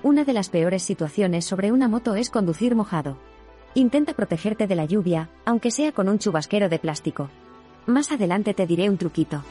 Una 0.03 0.25
de 0.25 0.33
las 0.33 0.49
peores 0.49 0.83
situaciones 0.83 1.45
sobre 1.45 1.73
una 1.73 1.87
moto 1.87 2.15
es 2.15 2.31
conducir 2.31 2.75
mojado. 2.75 3.19
Intenta 3.75 4.15
protegerte 4.15 4.67
de 4.67 4.75
la 4.75 4.87
lluvia, 4.87 5.29
aunque 5.45 5.71
sea 5.71 5.93
con 5.93 6.09
un 6.09 6.19
chubasquero 6.19 6.71
de 6.71 6.79
plástico. 6.79 7.29
Más 7.85 8.11
adelante 8.11 8.55
te 8.55 8.67
diré 8.67 8.89
un 8.89 8.97
truquito. 8.97 9.45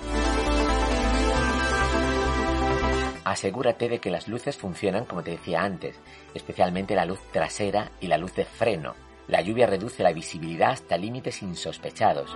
Asegúrate 3.24 3.90
de 3.90 4.00
que 4.00 4.10
las 4.10 4.28
luces 4.28 4.58
funcionan 4.58 5.06
como 5.06 5.22
te 5.22 5.32
decía 5.32 5.62
antes, 5.62 6.00
especialmente 6.34 6.96
la 6.96 7.06
luz 7.06 7.20
trasera 7.32 7.92
y 8.02 8.08
la 8.08 8.18
luz 8.18 8.34
de 8.34 8.46
freno. 8.46 8.96
La 9.28 9.42
lluvia 9.42 9.68
reduce 9.68 10.02
la 10.02 10.14
visibilidad 10.14 10.72
hasta 10.72 10.98
límites 10.98 11.44
insospechados. 11.44 12.36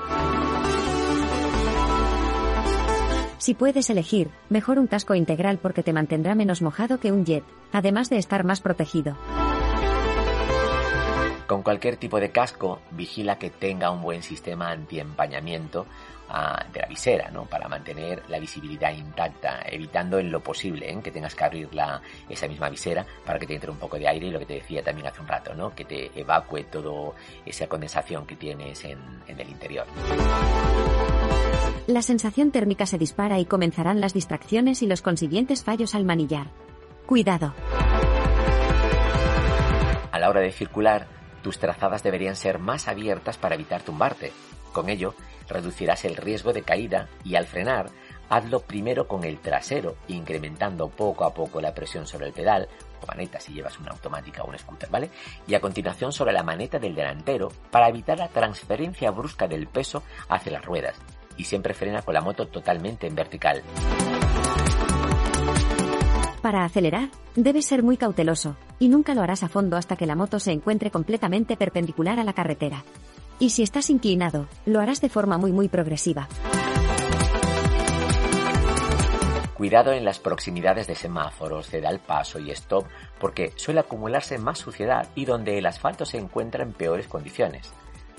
Si 3.44 3.56
puedes 3.56 3.90
elegir, 3.90 4.30
mejor 4.48 4.80
un 4.80 4.88
casco 4.88 5.16
integral 5.16 5.58
porque 5.58 5.84
te 5.84 5.92
mantendrá 5.92 6.34
menos 6.34 6.62
mojado 6.62 7.02
que 7.02 7.12
un 7.12 7.26
jet, 7.26 7.44
además 7.74 8.10
de 8.10 8.16
estar 8.16 8.46
más 8.46 8.62
protegido. 8.62 9.18
Con 11.46 11.62
cualquier 11.62 11.98
tipo 11.98 12.22
de 12.22 12.32
casco, 12.32 12.80
vigila 12.92 13.38
que 13.38 13.50
tenga 13.50 13.92
un 13.92 14.02
buen 14.02 14.24
sistema 14.24 14.72
antiempañamiento 14.72 15.86
ah, 16.30 16.64
de 16.72 16.80
la 16.80 16.88
visera, 16.88 17.32
¿no? 17.32 17.44
Para 17.44 17.68
mantener 17.68 18.24
la 18.30 18.40
visibilidad 18.40 18.94
intacta, 18.94 19.60
evitando 19.66 20.20
en 20.20 20.32
lo 20.32 20.40
posible 20.40 20.90
¿eh? 20.90 20.98
que 21.04 21.12
tengas 21.12 21.36
que 21.36 21.44
abrir 21.44 21.74
la, 21.74 22.02
esa 22.30 22.48
misma 22.48 22.70
visera 22.70 23.06
para 23.26 23.40
que 23.40 23.46
te 23.46 23.56
entre 23.56 23.72
un 23.72 23.78
poco 23.78 24.00
de 24.00 24.08
aire 24.08 24.28
y 24.28 24.32
lo 24.32 24.40
que 24.40 24.46
te 24.46 24.54
decía 24.54 24.82
también 24.82 25.08
hace 25.08 25.20
un 25.20 25.28
rato, 25.28 25.54
¿no? 25.54 25.76
Que 25.76 25.84
te 25.84 26.18
evacue 26.18 26.64
toda 26.64 27.14
esa 27.46 27.68
condensación 27.68 28.26
que 28.26 28.38
tienes 28.38 28.86
en, 28.86 29.00
en 29.28 29.38
el 29.38 29.50
interior. 29.50 29.86
La 31.86 32.02
sensación 32.02 32.52
térmica 32.52 32.86
se 32.86 32.98
dispara 32.98 33.40
y 33.40 33.46
comenzarán 33.46 34.00
las 34.00 34.14
distracciones 34.14 34.82
y 34.82 34.88
los 34.88 35.02
consiguientes 35.02 35.66
fallos 35.66 35.96
al 35.96 36.06
manillar. 36.06 36.48
Cuidado. 37.06 37.54
A 40.10 40.18
la 40.18 40.30
hora 40.30 40.40
de 40.40 40.54
circular, 40.54 41.08
tus 41.42 41.60
trazadas 41.60 42.02
deberían 42.02 42.38
ser 42.38 42.58
más 42.58 42.88
abiertas 42.88 43.38
para 43.38 43.56
evitar 43.56 43.82
tumbarte. 43.82 44.32
Con 44.72 44.88
ello, 44.88 45.14
reducirás 45.50 46.06
el 46.06 46.16
riesgo 46.16 46.54
de 46.54 46.62
caída 46.62 47.10
y 47.26 47.36
al 47.36 47.48
frenar, 47.48 47.90
hazlo 48.30 48.62
primero 48.62 49.06
con 49.06 49.26
el 49.26 49.40
trasero, 49.40 49.98
incrementando 50.08 50.88
poco 50.88 51.26
a 51.26 51.34
poco 51.34 51.60
la 51.60 51.74
presión 51.74 52.08
sobre 52.08 52.28
el 52.28 52.34
pedal, 52.34 52.70
o 53.02 53.08
maneta 53.08 53.42
si 53.42 53.52
llevas 53.52 53.78
una 53.78 53.92
automática 53.92 54.44
o 54.44 54.50
un 54.50 54.58
scooter, 54.58 54.90
¿vale? 54.90 55.10
Y 55.48 55.54
a 55.54 55.60
continuación 55.60 56.14
sobre 56.14 56.32
la 56.32 56.44
maneta 56.44 56.80
del 56.80 56.96
delantero 56.96 57.52
para 57.70 57.90
evitar 57.90 58.18
la 58.18 58.30
transferencia 58.30 59.12
brusca 59.12 59.50
del 59.50 59.68
peso 59.68 60.02
hacia 60.30 60.54
las 60.54 60.64
ruedas. 60.64 60.96
Y 61.38 61.46
siempre 61.46 61.74
frena 61.74 62.02
con 62.02 62.14
la 62.14 62.22
moto 62.22 62.48
totalmente 62.48 63.08
en 63.08 63.16
vertical. 63.16 63.64
Para 66.42 66.66
acelerar, 66.66 67.10
debes 67.36 67.66
ser 67.66 67.84
muy 67.84 67.96
cauteloso, 67.96 68.58
y 68.78 68.90
nunca 68.90 69.16
lo 69.16 69.22
harás 69.22 69.44
a 69.44 69.48
fondo 69.48 69.78
hasta 69.78 69.96
que 69.96 70.06
la 70.06 70.16
moto 70.16 70.40
se 70.40 70.52
encuentre 70.52 70.92
completamente 70.92 71.56
perpendicular 71.56 72.20
a 72.20 72.26
la 72.26 72.34
carretera. 72.34 72.84
Y 73.40 73.52
si 73.52 73.64
estás 73.64 73.90
inclinado, 73.90 74.48
lo 74.66 74.82
harás 74.82 75.00
de 75.00 75.08
forma 75.08 75.38
muy 75.38 75.54
muy 75.54 75.70
progresiva. 75.70 76.28
Cuidado 79.54 79.94
en 79.94 80.04
las 80.04 80.20
proximidades 80.20 80.88
de 80.88 80.96
semáforos, 80.96 81.68
ceda 81.68 81.88
al 81.88 82.00
paso 82.00 82.40
y 82.40 82.52
stop, 82.52 82.86
porque 83.20 83.54
suele 83.56 83.80
acumularse 83.80 84.38
más 84.38 84.60
suciedad 84.60 85.08
y 85.16 85.24
donde 85.24 85.58
el 85.58 85.66
asfalto 85.66 86.06
se 86.06 86.18
encuentra 86.18 86.64
en 86.64 86.74
peores 86.74 87.08
condiciones. 87.08 87.72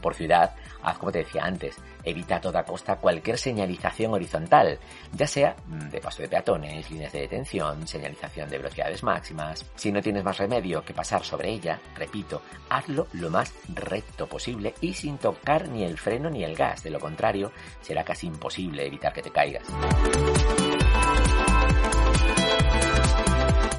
Por 0.05 0.15
ciudad, 0.15 0.55
haz 0.83 0.99
como 0.99 1.11
te 1.11 1.21
decía 1.21 1.47
antes, 1.47 1.79
evita 2.05 2.37
a 2.37 2.41
toda 2.43 2.63
costa 2.63 2.97
cualquier 2.97 3.39
señalización 3.39 4.13
horizontal, 4.13 4.79
ya 5.15 5.27
sea 5.27 5.57
mm, 5.67 5.89
de 5.89 5.99
paso 5.99 6.21
de 6.21 6.29
peatones, 6.29 6.91
líneas 6.91 7.11
de 7.11 7.21
detención, 7.21 7.89
señalización 7.89 8.51
de 8.51 8.59
velocidades 8.59 9.03
máximas. 9.03 9.65
Si 9.77 9.91
no 9.91 10.03
tienes 10.03 10.23
más 10.23 10.37
remedio 10.37 10.85
que 10.85 10.93
pasar 10.93 11.25
sobre 11.25 11.49
ella, 11.49 11.81
repito, 11.95 12.43
hazlo 12.69 13.07
lo 13.15 13.31
más 13.31 13.55
recto 13.73 14.27
posible 14.27 14.75
y 14.83 14.93
sin 14.93 15.17
tocar 15.17 15.71
ni 15.71 15.85
el 15.85 15.97
freno 15.97 16.29
ni 16.29 16.45
el 16.45 16.55
gas, 16.55 16.83
de 16.83 16.91
lo 16.91 17.01
contrario, 17.01 17.51
será 17.81 18.05
casi 18.05 18.27
imposible 18.27 18.87
evitar 18.87 19.15
que 19.15 19.23
te 19.23 19.31
caigas. 19.31 19.65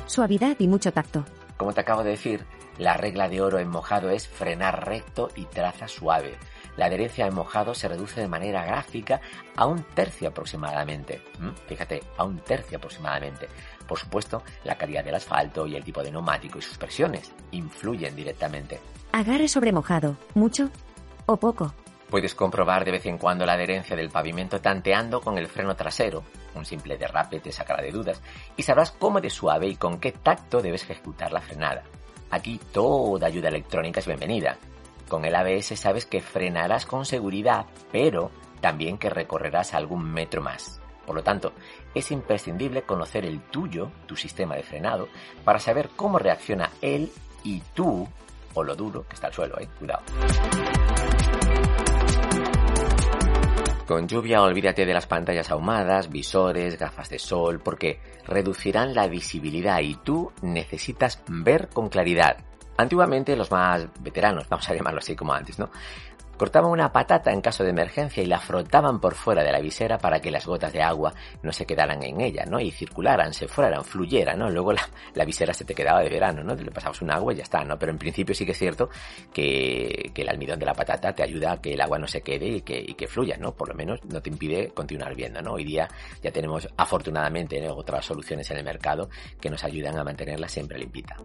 Suavidad 0.08 0.56
y 0.58 0.68
mucho 0.68 0.92
tacto. 0.92 1.24
Como 1.58 1.74
te 1.74 1.82
acabo 1.82 2.04
de 2.04 2.12
decir, 2.12 2.46
la 2.78 2.98
regla 2.98 3.30
de 3.30 3.42
oro 3.42 3.60
en 3.60 3.70
mojado 3.70 4.10
es 4.10 4.28
frenar 4.28 4.86
recto 4.88 5.30
y 5.36 5.46
traza 5.46 5.88
suave. 5.88 6.36
La 6.76 6.88
adherencia 6.88 7.26
en 7.26 7.34
mojado 7.34 7.74
se 7.74 7.88
reduce 7.88 8.20
de 8.20 8.28
manera 8.28 8.66
gráfica 8.66 9.22
a 9.56 9.66
un 9.66 9.84
tercio 9.84 10.28
aproximadamente. 10.28 11.22
Fíjate, 11.68 12.04
a 12.18 12.26
un 12.26 12.40
tercio 12.40 12.78
aproximadamente. 12.78 13.48
Por 13.88 13.98
supuesto, 13.98 14.44
la 14.66 14.78
calidad 14.78 15.06
del 15.06 15.16
asfalto 15.16 15.66
y 15.68 15.76
el 15.76 15.84
tipo 15.84 16.04
de 16.04 16.12
neumático 16.12 16.60
y 16.60 16.62
sus 16.62 16.78
presiones 16.78 17.32
influyen 17.52 18.16
directamente. 18.16 18.80
Agarre 19.14 19.48
sobre 19.48 19.72
mojado, 19.72 20.18
mucho 20.34 20.70
o 21.26 21.38
poco. 21.38 21.74
Puedes 22.16 22.34
comprobar 22.34 22.86
de 22.86 22.92
vez 22.92 23.06
en 23.08 23.18
cuando 23.18 23.46
la 23.46 23.56
adherencia 23.56 23.94
del 23.94 24.10
pavimento 24.10 24.62
tanteando 24.62 25.20
con 25.20 25.38
el 25.38 25.48
freno 25.48 25.76
trasero. 25.76 26.24
Un 26.54 26.64
simple 26.64 26.98
derrape 26.98 27.42
te 27.42 27.52
sacará 27.52 27.84
de 27.84 27.92
dudas 27.92 28.22
y 28.56 28.64
sabrás 28.64 28.92
cómo 28.92 29.20
de 29.20 29.30
suave 29.30 29.68
y 29.68 29.76
con 29.76 30.00
qué 30.00 30.14
tacto 30.14 30.62
debes 30.62 30.84
ejecutar 30.84 31.34
la 31.34 31.42
frenada. 31.42 31.84
Aquí 32.32 32.58
toda 32.72 33.28
ayuda 33.28 33.50
electrónica 33.50 34.00
es 34.00 34.08
bienvenida. 34.08 34.58
Con 35.10 35.26
el 35.26 35.36
ABS 35.36 35.78
sabes 35.78 36.06
que 36.06 36.22
frenarás 36.22 36.86
con 36.86 37.04
seguridad, 37.04 37.66
pero 37.92 38.32
también 38.62 38.98
que 38.98 39.10
recorrerás 39.10 39.74
algún 39.74 40.10
metro 40.10 40.42
más. 40.42 40.80
Por 41.06 41.18
lo 41.18 41.22
tanto, 41.22 41.52
es 41.94 42.12
imprescindible 42.12 42.84
conocer 42.84 43.26
el 43.26 43.42
tuyo, 43.42 43.92
tu 44.06 44.16
sistema 44.16 44.56
de 44.56 44.64
frenado, 44.64 45.10
para 45.44 45.60
saber 45.60 45.90
cómo 45.98 46.18
reacciona 46.18 46.72
él 46.82 47.12
y 47.44 47.60
tú, 47.74 48.08
o 48.54 48.64
lo 48.64 48.74
duro, 48.74 49.06
que 49.06 49.16
está 49.16 49.28
al 49.28 49.34
suelo, 49.34 49.60
eh, 49.60 49.68
cuidado. 49.78 50.04
Con 53.88 54.08
lluvia 54.08 54.42
olvídate 54.42 54.84
de 54.84 54.94
las 54.96 55.06
pantallas 55.06 55.52
ahumadas, 55.52 56.10
visores, 56.10 56.80
gafas 56.80 57.10
de 57.10 57.20
sol, 57.20 57.60
porque 57.64 58.00
reducirán 58.26 58.96
la 58.96 59.08
visibilidad 59.08 59.80
y 59.82 59.94
tú 59.94 60.32
necesitas 60.42 61.22
ver 61.28 61.70
con 61.70 61.90
claridad. 61.90 62.38
Antiguamente 62.78 63.36
los 63.36 63.52
más 63.52 63.88
veteranos, 64.02 64.48
vamos 64.50 64.70
a 64.70 64.74
llamarlo 64.74 65.00
así 65.00 65.16
como 65.16 65.34
antes, 65.34 65.58
¿no? 65.60 65.70
Cortaban 66.38 66.70
una 66.70 66.92
patata 66.92 67.32
en 67.32 67.40
caso 67.40 67.64
de 67.64 67.70
emergencia 67.70 68.22
y 68.22 68.26
la 68.26 68.40
frotaban 68.40 69.00
por 69.00 69.16
fuera 69.16 69.42
de 69.42 69.54
la 69.54 69.62
visera 69.62 69.98
para 69.98 70.20
que 70.20 70.30
las 70.30 70.46
gotas 70.46 70.74
de 70.74 70.82
agua 70.82 71.14
no 71.44 71.54
se 71.54 71.66
quedaran 71.66 72.04
en 72.04 72.20
ella, 72.20 72.44
¿no? 72.46 72.60
Y 72.60 72.72
circularan, 72.72 73.34
se 73.34 73.48
fueran, 73.48 73.86
fluyeran, 73.86 74.40
¿no? 74.40 74.50
Luego 74.50 74.74
la, 74.74 75.26
visera 75.26 75.54
se 75.54 75.64
te 75.64 75.74
quedaba 75.74 76.02
de 76.02 76.10
verano, 76.10 76.44
¿no? 76.44 76.56
Te 76.56 76.66
le 76.66 76.72
pasabas 76.72 77.02
un 77.02 77.10
agua 77.10 77.32
y 77.32 77.38
ya 77.38 77.44
está, 77.44 77.64
¿no? 77.64 77.80
Pero 77.80 77.94
en 77.94 77.98
principio 77.98 78.36
sí 78.36 78.46
que 78.46 78.52
es 78.52 78.58
cierto 78.58 78.90
que, 79.34 80.12
el 80.14 80.30
almidón 80.30 80.60
de 80.60 80.66
la 80.66 80.74
patata 80.74 81.14
te 81.14 81.24
ayuda 81.24 81.54
a 81.54 81.62
que 81.62 81.74
el 81.74 81.82
agua 81.82 82.00
no 82.00 82.08
se 82.08 82.22
quede 82.22 82.48
y 82.48 82.62
que, 82.62 82.84
que 82.84 83.08
fluya, 83.08 83.38
¿no? 83.38 83.54
Por 83.54 83.70
lo 83.70 83.76
menos 83.76 84.04
no 84.06 84.22
te 84.22 84.30
impide 84.30 84.70
continuar 84.70 85.16
viendo, 85.16 85.42
¿no? 85.42 85.54
Hoy 85.54 85.64
día 85.64 85.88
ya 86.22 86.32
tenemos 86.32 86.68
afortunadamente 86.76 87.66
otras 87.70 88.04
soluciones 88.04 88.50
en 88.52 88.58
el 88.58 88.66
mercado 88.66 89.10
que 89.40 89.50
nos 89.50 89.64
ayudan 89.64 89.98
a 89.98 90.04
mantenerla 90.04 90.50
siempre 90.50 90.78
limpita. 90.80 91.16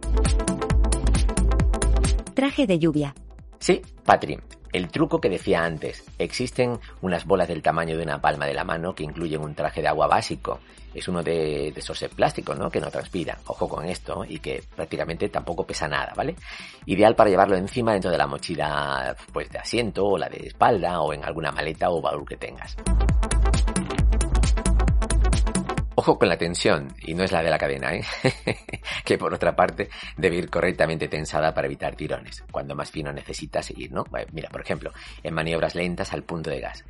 Traje 2.33 2.65
de 2.65 2.79
lluvia. 2.79 3.13
Sí, 3.59 3.81
Patri, 4.05 4.39
el 4.73 4.87
truco 4.87 5.19
que 5.19 5.29
decía 5.29 5.63
antes, 5.63 6.03
existen 6.17 6.79
unas 7.01 7.25
bolas 7.25 7.47
del 7.47 7.61
tamaño 7.61 7.97
de 7.97 8.03
una 8.03 8.21
palma 8.21 8.45
de 8.45 8.53
la 8.53 8.63
mano 8.63 8.95
que 8.95 9.03
incluyen 9.03 9.41
un 9.41 9.53
traje 9.53 9.81
de 9.81 9.87
agua 9.87 10.07
básico. 10.07 10.59
Es 10.93 11.07
uno 11.07 11.21
de, 11.23 11.69
esos 11.69 11.99
de 11.99 12.09
plástico, 12.09 12.55
¿no? 12.55 12.69
Que 12.69 12.81
no 12.81 12.89
transpira. 12.89 13.37
Ojo 13.45 13.67
con 13.67 13.85
esto 13.85 14.25
y 14.27 14.39
que 14.39 14.63
prácticamente 14.75 15.29
tampoco 15.29 15.65
pesa 15.65 15.87
nada, 15.87 16.13
¿vale? 16.15 16.35
Ideal 16.85 17.15
para 17.15 17.29
llevarlo 17.29 17.55
encima 17.55 17.93
dentro 17.93 18.11
de 18.11 18.17
la 18.17 18.27
mochila, 18.27 19.15
pues 19.31 19.49
de 19.49 19.59
asiento 19.59 20.05
o 20.05 20.17
la 20.17 20.27
de 20.27 20.47
espalda 20.47 21.01
o 21.01 21.13
en 21.13 21.23
alguna 21.23 21.51
maleta 21.51 21.89
o 21.89 22.01
baúl 22.01 22.27
que 22.27 22.37
tengas. 22.37 22.75
Ojo 26.01 26.17
con 26.17 26.29
la 26.29 26.37
tensión, 26.37 26.95
y 27.03 27.13
no 27.13 27.23
es 27.23 27.31
la 27.31 27.43
de 27.43 27.51
la 27.51 27.59
cadena, 27.59 27.93
¿eh? 27.93 28.03
que 29.05 29.19
por 29.19 29.35
otra 29.35 29.55
parte 29.55 29.87
debe 30.17 30.37
ir 30.37 30.49
correctamente 30.49 31.07
tensada 31.07 31.53
para 31.53 31.67
evitar 31.67 31.95
tirones, 31.95 32.43
cuando 32.51 32.73
más 32.73 32.89
fino 32.89 33.13
necesitas 33.13 33.69
ir, 33.69 33.91
¿no? 33.91 34.05
Mira, 34.31 34.49
por 34.49 34.61
ejemplo, 34.61 34.91
en 35.21 35.35
maniobras 35.35 35.75
lentas 35.75 36.11
al 36.11 36.23
punto 36.23 36.49
de 36.49 36.59
gas. 36.59 36.85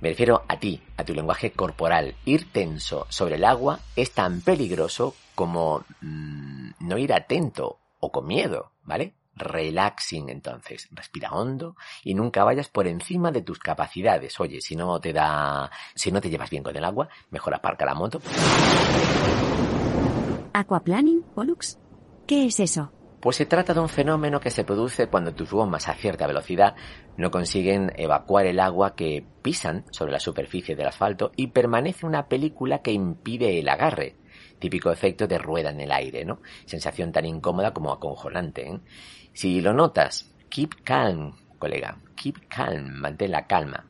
Me 0.00 0.08
refiero 0.08 0.42
a 0.48 0.58
ti, 0.58 0.82
a 0.96 1.04
tu 1.04 1.14
lenguaje 1.14 1.52
corporal. 1.52 2.16
Ir 2.24 2.50
tenso 2.50 3.06
sobre 3.10 3.36
el 3.36 3.44
agua 3.44 3.78
es 3.94 4.10
tan 4.10 4.40
peligroso 4.40 5.14
como 5.36 5.84
mm, 6.00 6.70
no 6.80 6.98
ir 6.98 7.12
atento 7.12 7.78
o 8.00 8.10
con 8.10 8.26
miedo, 8.26 8.72
¿vale? 8.82 9.14
Relaxing 9.38 10.28
entonces. 10.28 10.88
Respira 10.90 11.30
hondo 11.30 11.76
y 12.04 12.14
nunca 12.14 12.44
vayas 12.44 12.68
por 12.68 12.86
encima 12.86 13.30
de 13.30 13.42
tus 13.42 13.58
capacidades. 13.58 14.38
Oye, 14.40 14.60
si 14.60 14.76
no 14.76 15.00
te 15.00 15.12
da, 15.12 15.70
si 15.94 16.10
no 16.12 16.20
te 16.20 16.30
llevas 16.30 16.50
bien 16.50 16.62
con 16.62 16.76
el 16.76 16.84
agua, 16.84 17.08
mejor 17.30 17.54
aparca 17.54 17.84
la 17.84 17.94
moto. 17.94 18.20
Aquaplaning, 20.52 21.22
Pollux. 21.34 21.78
¿Qué 22.26 22.46
es 22.46 22.60
eso? 22.60 22.92
Pues 23.20 23.36
se 23.36 23.46
trata 23.46 23.74
de 23.74 23.80
un 23.80 23.88
fenómeno 23.88 24.38
que 24.38 24.50
se 24.50 24.62
produce 24.62 25.08
cuando 25.08 25.34
tus 25.34 25.50
bombas 25.50 25.88
a 25.88 25.94
cierta 25.94 26.26
velocidad 26.26 26.76
no 27.16 27.32
consiguen 27.32 27.92
evacuar 27.96 28.46
el 28.46 28.60
agua 28.60 28.94
que 28.94 29.26
pisan 29.42 29.84
sobre 29.90 30.12
la 30.12 30.20
superficie 30.20 30.76
del 30.76 30.86
asfalto 30.86 31.32
y 31.34 31.48
permanece 31.48 32.06
una 32.06 32.28
película 32.28 32.80
que 32.80 32.92
impide 32.92 33.58
el 33.58 33.68
agarre. 33.68 34.17
Típico 34.58 34.90
efecto 34.90 35.26
de 35.26 35.38
rueda 35.38 35.70
en 35.70 35.80
el 35.80 35.92
aire, 35.92 36.24
¿no? 36.24 36.40
Sensación 36.64 37.12
tan 37.12 37.24
incómoda 37.24 37.72
como 37.72 37.92
aconjolante. 37.92 38.68
¿eh? 38.68 38.80
Si 39.32 39.60
lo 39.60 39.72
notas, 39.72 40.34
keep 40.48 40.82
calm, 40.82 41.34
colega. 41.58 41.98
Keep 42.16 42.48
calm, 42.48 43.00
mantén 43.00 43.30
la 43.30 43.46
calma. 43.46 43.84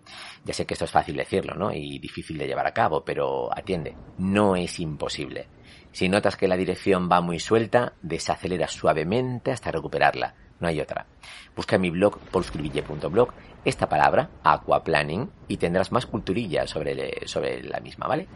Ya 0.44 0.52
sé 0.52 0.66
que 0.66 0.74
esto 0.74 0.84
es 0.84 0.90
fácil 0.90 1.16
decirlo, 1.16 1.54
¿no? 1.54 1.72
Y 1.72 1.98
difícil 1.98 2.36
de 2.36 2.46
llevar 2.46 2.66
a 2.66 2.74
cabo, 2.74 3.04
pero 3.04 3.48
atiende, 3.56 3.96
no 4.18 4.56
es 4.56 4.78
imposible. 4.80 5.48
Si 5.92 6.08
notas 6.08 6.36
que 6.36 6.48
la 6.48 6.56
dirección 6.56 7.08
va 7.10 7.20
muy 7.20 7.38
suelta, 7.38 7.94
desacelera 8.02 8.68
suavemente 8.68 9.52
hasta 9.52 9.70
recuperarla. 9.70 10.34
No 10.60 10.68
hay 10.68 10.80
otra. 10.80 11.06
Busca 11.56 11.76
en 11.76 11.82
mi 11.82 11.90
blog 11.90 12.18
polscribille.blog 12.18 13.32
esta 13.64 13.88
palabra, 13.88 14.30
aquaplanning, 14.42 15.30
y 15.48 15.56
tendrás 15.56 15.92
más 15.92 16.06
culturilla 16.06 16.66
sobre, 16.66 17.26
sobre 17.26 17.62
la 17.62 17.80
misma, 17.80 18.06
¿vale? 18.06 18.28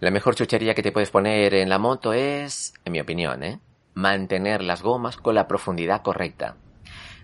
La 0.00 0.10
mejor 0.10 0.34
chuchería 0.34 0.74
que 0.74 0.82
te 0.82 0.92
puedes 0.92 1.10
poner 1.10 1.52
en 1.52 1.68
la 1.68 1.78
moto 1.78 2.14
es, 2.14 2.72
en 2.86 2.92
mi 2.92 3.00
opinión, 3.00 3.42
¿eh? 3.42 3.60
mantener 3.92 4.62
las 4.62 4.82
gomas 4.82 5.18
con 5.18 5.34
la 5.34 5.46
profundidad 5.46 6.00
correcta. 6.00 6.56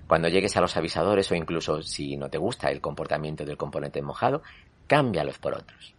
Cuando 0.07 0.29
llegues 0.29 0.59
a 0.59 0.61
los 0.61 0.77
avisadores 0.77 1.31
o 1.31 1.35
incluso 1.35 1.81
si 1.81 2.19
no 2.19 2.29
te 2.29 2.37
gusta 2.37 2.71
el 2.71 2.83
comportamiento 2.83 3.47
del 3.47 3.57
componente 3.57 4.03
mojado, 4.03 4.43
cámbialos 4.89 5.39
por 5.39 5.55
otros. 5.55 5.95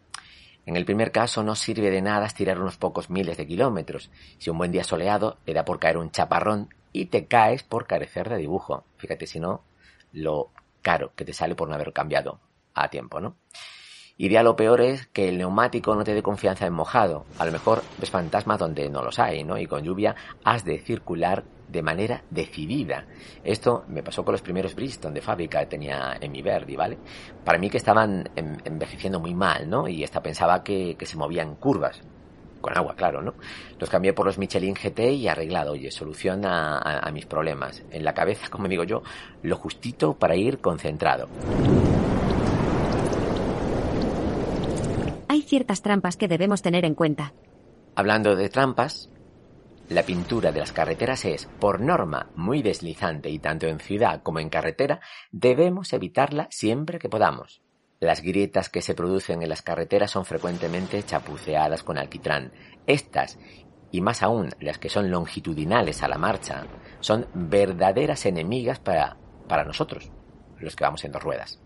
En 0.68 0.76
el 0.76 0.86
primer 0.86 1.12
caso 1.12 1.42
no 1.42 1.56
sirve 1.56 1.90
de 1.90 2.04
nada 2.04 2.28
estirar 2.28 2.62
unos 2.62 2.78
pocos 2.78 3.10
miles 3.10 3.38
de 3.38 3.48
kilómetros. 3.48 4.12
Si 4.38 4.52
un 4.52 4.60
buen 4.60 4.72
día 4.72 4.84
soleado 4.84 5.40
te 5.46 5.56
da 5.56 5.66
por 5.66 5.80
caer 5.80 5.98
un 5.98 6.12
chaparrón 6.12 6.72
y 6.94 7.06
te 7.06 7.26
caes 7.26 7.64
por 7.64 7.88
carecer 7.88 8.30
de 8.30 8.38
dibujo. 8.38 8.86
Fíjate 8.98 9.26
si 9.26 9.40
no, 9.40 9.64
lo 10.14 10.52
caro 10.84 11.12
que 11.16 11.26
te 11.26 11.34
sale 11.34 11.56
por 11.56 11.70
no 11.70 11.74
haber 11.74 11.92
cambiado 11.92 12.40
a 12.76 12.88
tiempo, 12.90 13.20
¿no? 13.20 13.36
Y 14.20 14.30
lo 14.30 14.56
peor 14.56 14.82
es 14.82 15.08
que 15.08 15.30
el 15.30 15.38
neumático 15.38 15.94
no 15.94 16.04
te 16.04 16.16
dé 16.16 16.24
confianza 16.24 16.66
en 16.66 16.74
mojado. 16.74 17.26
A 17.38 17.46
lo 17.46 17.52
mejor 17.52 17.84
ves 18.00 18.10
fantasmas 18.10 18.58
donde 18.58 18.90
no 18.90 19.04
los 19.04 19.20
hay, 19.20 19.44
¿no? 19.44 19.60
Y 19.60 19.68
con 19.68 19.84
lluvia 19.84 20.16
has 20.44 20.66
de 20.66 20.80
circular 20.80 21.44
de 21.68 21.84
manera 21.84 22.24
decidida. 22.32 23.06
Esto 23.44 23.86
me 23.90 24.02
pasó 24.02 24.26
con 24.26 24.32
los 24.32 24.42
primeros 24.42 24.74
Bristol 24.74 25.14
de 25.14 25.22
fábrica 25.22 25.60
que 25.60 25.68
tenía 25.68 26.18
en 26.20 26.32
mi 26.32 26.42
Verdi, 26.42 26.76
¿vale? 26.76 26.98
Para 27.44 27.60
mí 27.60 27.70
que 27.70 27.78
estaban 27.78 28.28
envejeciendo 28.36 29.20
muy 29.20 29.36
mal, 29.36 29.70
¿no? 29.70 29.88
Y 29.88 30.04
hasta 30.04 30.24
pensaba 30.24 30.64
que, 30.64 30.96
que 30.98 31.06
se 31.06 31.18
movían 31.18 31.56
curvas. 31.56 32.02
Con 32.60 32.76
agua, 32.76 32.96
claro, 32.96 33.22
¿no? 33.22 33.36
Los 33.78 33.88
cambié 33.88 34.14
por 34.14 34.26
los 34.26 34.40
Michelin 34.40 34.74
GT 34.74 35.12
y 35.12 35.28
arreglado, 35.28 35.74
oye, 35.74 35.92
solución 35.92 36.42
a 36.44 37.08
mis 37.14 37.28
problemas. 37.28 37.84
En 37.92 38.04
la 38.04 38.16
cabeza, 38.16 38.48
como 38.50 38.68
digo 38.68 38.84
yo, 38.84 39.04
lo 39.44 39.58
justito 39.58 40.16
para 40.16 40.36
ir 40.36 40.58
concentrado. 40.58 41.28
Hay 45.30 45.42
ciertas 45.42 45.82
trampas 45.82 46.16
que 46.16 46.28
debemos 46.28 46.62
tener 46.62 46.86
en 46.86 46.96
cuenta. 46.96 47.34
Hablando 47.96 48.36
de 48.36 48.50
trampas, 48.50 49.10
la 49.90 50.04
pintura 50.04 50.52
de 50.52 50.60
las 50.60 50.72
carreteras 50.72 51.26
es, 51.26 51.48
por 51.60 51.82
norma, 51.82 52.30
muy 52.36 52.62
deslizante 52.62 53.30
y 53.30 53.40
tanto 53.40 53.68
en 53.68 53.80
ciudad 53.80 54.22
como 54.24 54.40
en 54.40 54.50
carretera 54.50 55.02
debemos 55.32 55.92
evitarla 55.94 56.48
siempre 56.50 57.00
que 57.00 57.10
podamos. 57.10 57.62
Las 58.00 58.22
grietas 58.22 58.70
que 58.70 58.82
se 58.82 58.94
producen 58.94 59.42
en 59.42 59.50
las 59.50 59.62
carreteras 59.62 60.12
son 60.12 60.24
frecuentemente 60.24 61.04
chapuceadas 61.04 61.84
con 61.84 61.98
alquitrán. 61.98 62.52
Estas, 62.86 63.38
y 63.92 64.02
más 64.02 64.24
aún 64.24 64.50
las 64.60 64.78
que 64.78 64.90
son 64.90 65.10
longitudinales 65.10 66.04
a 66.04 66.08
la 66.08 66.18
marcha, 66.18 66.66
son 67.00 67.28
verdaderas 67.34 68.26
enemigas 68.26 68.80
para, 68.80 69.18
para 69.48 69.66
nosotros, 69.66 70.12
los 70.60 70.76
que 70.76 70.84
vamos 70.84 71.04
en 71.04 71.12
dos 71.12 71.24
ruedas. 71.24 71.60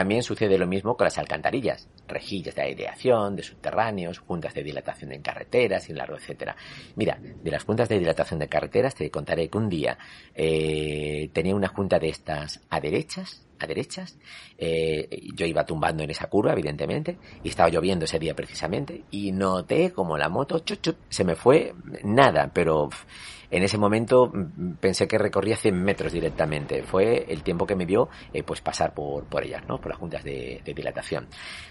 También 0.00 0.22
sucede 0.22 0.56
lo 0.56 0.66
mismo 0.66 0.96
con 0.96 1.04
las 1.04 1.18
alcantarillas, 1.18 1.86
rejillas 2.08 2.54
de 2.54 2.62
aireación, 2.62 3.36
de 3.36 3.42
subterráneos, 3.42 4.18
juntas 4.18 4.54
de 4.54 4.62
dilatación 4.62 5.12
en 5.12 5.20
carreteras 5.20 5.90
y 5.90 5.92
largo, 5.92 6.16
etcétera. 6.16 6.56
Mira, 6.96 7.18
de 7.20 7.50
las 7.50 7.64
juntas 7.64 7.90
de 7.90 7.98
dilatación 7.98 8.40
de 8.40 8.48
carreteras 8.48 8.94
te 8.94 9.10
contaré 9.10 9.50
que 9.50 9.58
un 9.58 9.68
día 9.68 9.98
eh, 10.34 11.28
tenía 11.34 11.54
una 11.54 11.68
junta 11.68 11.98
de 11.98 12.08
estas 12.08 12.62
a 12.70 12.80
derechas, 12.80 13.46
a 13.58 13.66
derechas, 13.66 14.18
eh, 14.56 15.06
yo 15.34 15.44
iba 15.44 15.66
tumbando 15.66 16.02
en 16.02 16.08
esa 16.08 16.28
curva, 16.28 16.52
evidentemente, 16.52 17.18
y 17.44 17.50
estaba 17.50 17.68
lloviendo 17.68 18.06
ese 18.06 18.18
día 18.18 18.34
precisamente, 18.34 19.04
y 19.10 19.32
noté 19.32 19.92
como 19.92 20.16
la 20.16 20.30
moto 20.30 20.64
se 21.10 21.24
me 21.24 21.34
fue 21.34 21.74
nada, 22.04 22.50
pero 22.54 22.88
en 23.50 23.62
ese 23.62 23.78
momento 23.78 24.30
mm, 24.32 24.74
pensé 24.80 25.08
que 25.08 25.18
recorría 25.18 25.56
100 25.56 25.82
metros 25.82 26.12
directamente. 26.12 26.82
Fue 26.82 27.26
el 27.28 27.42
tiempo 27.42 27.66
que 27.66 27.74
me 27.74 27.86
dio 27.86 28.08
eh, 28.32 28.42
pues 28.42 28.60
pasar 28.60 28.94
por, 28.94 29.24
por 29.24 29.44
ellas, 29.44 29.62
¿no? 29.68 29.78
Por 29.78 29.90
las 29.90 29.98
juntas 29.98 30.22
de, 30.24 30.62
dilatación. 30.64 31.26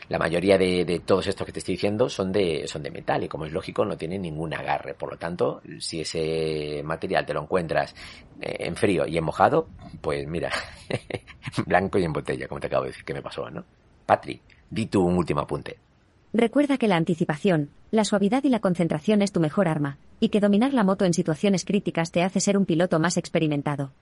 La 0.10 0.20
mayoría 0.20 0.58
de, 0.58 1.02
todos 1.06 1.28
estos 1.28 1.46
que 1.46 1.54
te 1.54 1.60
estoy 1.60 1.76
diciendo 1.76 2.10
son 2.10 2.32
de, 2.32 2.68
son 2.68 2.84
de 2.84 2.92
metal 2.92 3.24
y 3.24 3.28
como 3.28 3.46
es 3.46 3.54
lógico 3.54 3.86
no 3.86 3.98
tienen 3.98 4.22
ningún 4.22 4.54
agarre. 4.54 4.94
Por 4.94 5.12
lo 5.12 5.18
tanto, 5.18 5.62
si 5.80 6.02
ese 6.02 6.82
material 6.84 7.26
te 7.26 7.34
lo 7.34 7.42
encuentras 7.42 7.96
eh, 8.42 8.58
en 8.60 8.76
frío 8.76 9.08
y 9.08 9.18
en 9.18 9.24
mojado, 9.24 9.68
pues 10.02 10.28
mira, 10.28 10.50
blanco 11.66 11.98
y 11.98 12.04
en 12.04 12.14
botella, 12.14 12.48
como 12.48 12.60
te 12.60 12.68
acabo 12.68 12.84
de 12.84 12.90
decir 12.90 13.06
que 13.06 13.14
me 13.14 13.22
pasó, 13.22 13.50
¿no? 13.50 13.64
Patri, 14.06 14.42
di 14.70 14.88
tú 14.88 15.04
un 15.06 15.18
último 15.18 15.42
apunte. 15.42 15.89
Recuerda 16.34 16.78
que 16.78 16.88
la 16.88 16.96
anticipación, 16.96 17.72
la 17.90 18.06
suavidad 18.06 18.44
y 18.44 18.50
la 18.50 18.60
concentración 18.60 19.24
es 19.24 19.32
tu 19.32 19.40
mejor 19.40 19.68
arma, 19.68 19.98
y 20.20 20.30
que 20.30 20.40
dominar 20.40 20.74
la 20.74 20.84
moto 20.84 21.06
en 21.06 21.14
situaciones 21.14 21.66
críticas 21.66 22.12
te 22.12 22.22
hace 22.22 22.40
ser 22.40 22.56
un 22.56 22.68
piloto 22.68 23.00
más 23.00 23.18
experimentado. 23.18 23.94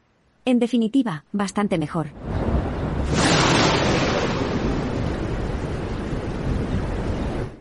En 0.43 0.59
definitiva, 0.59 1.23
bastante 1.31 1.77
mejor. 1.77 2.07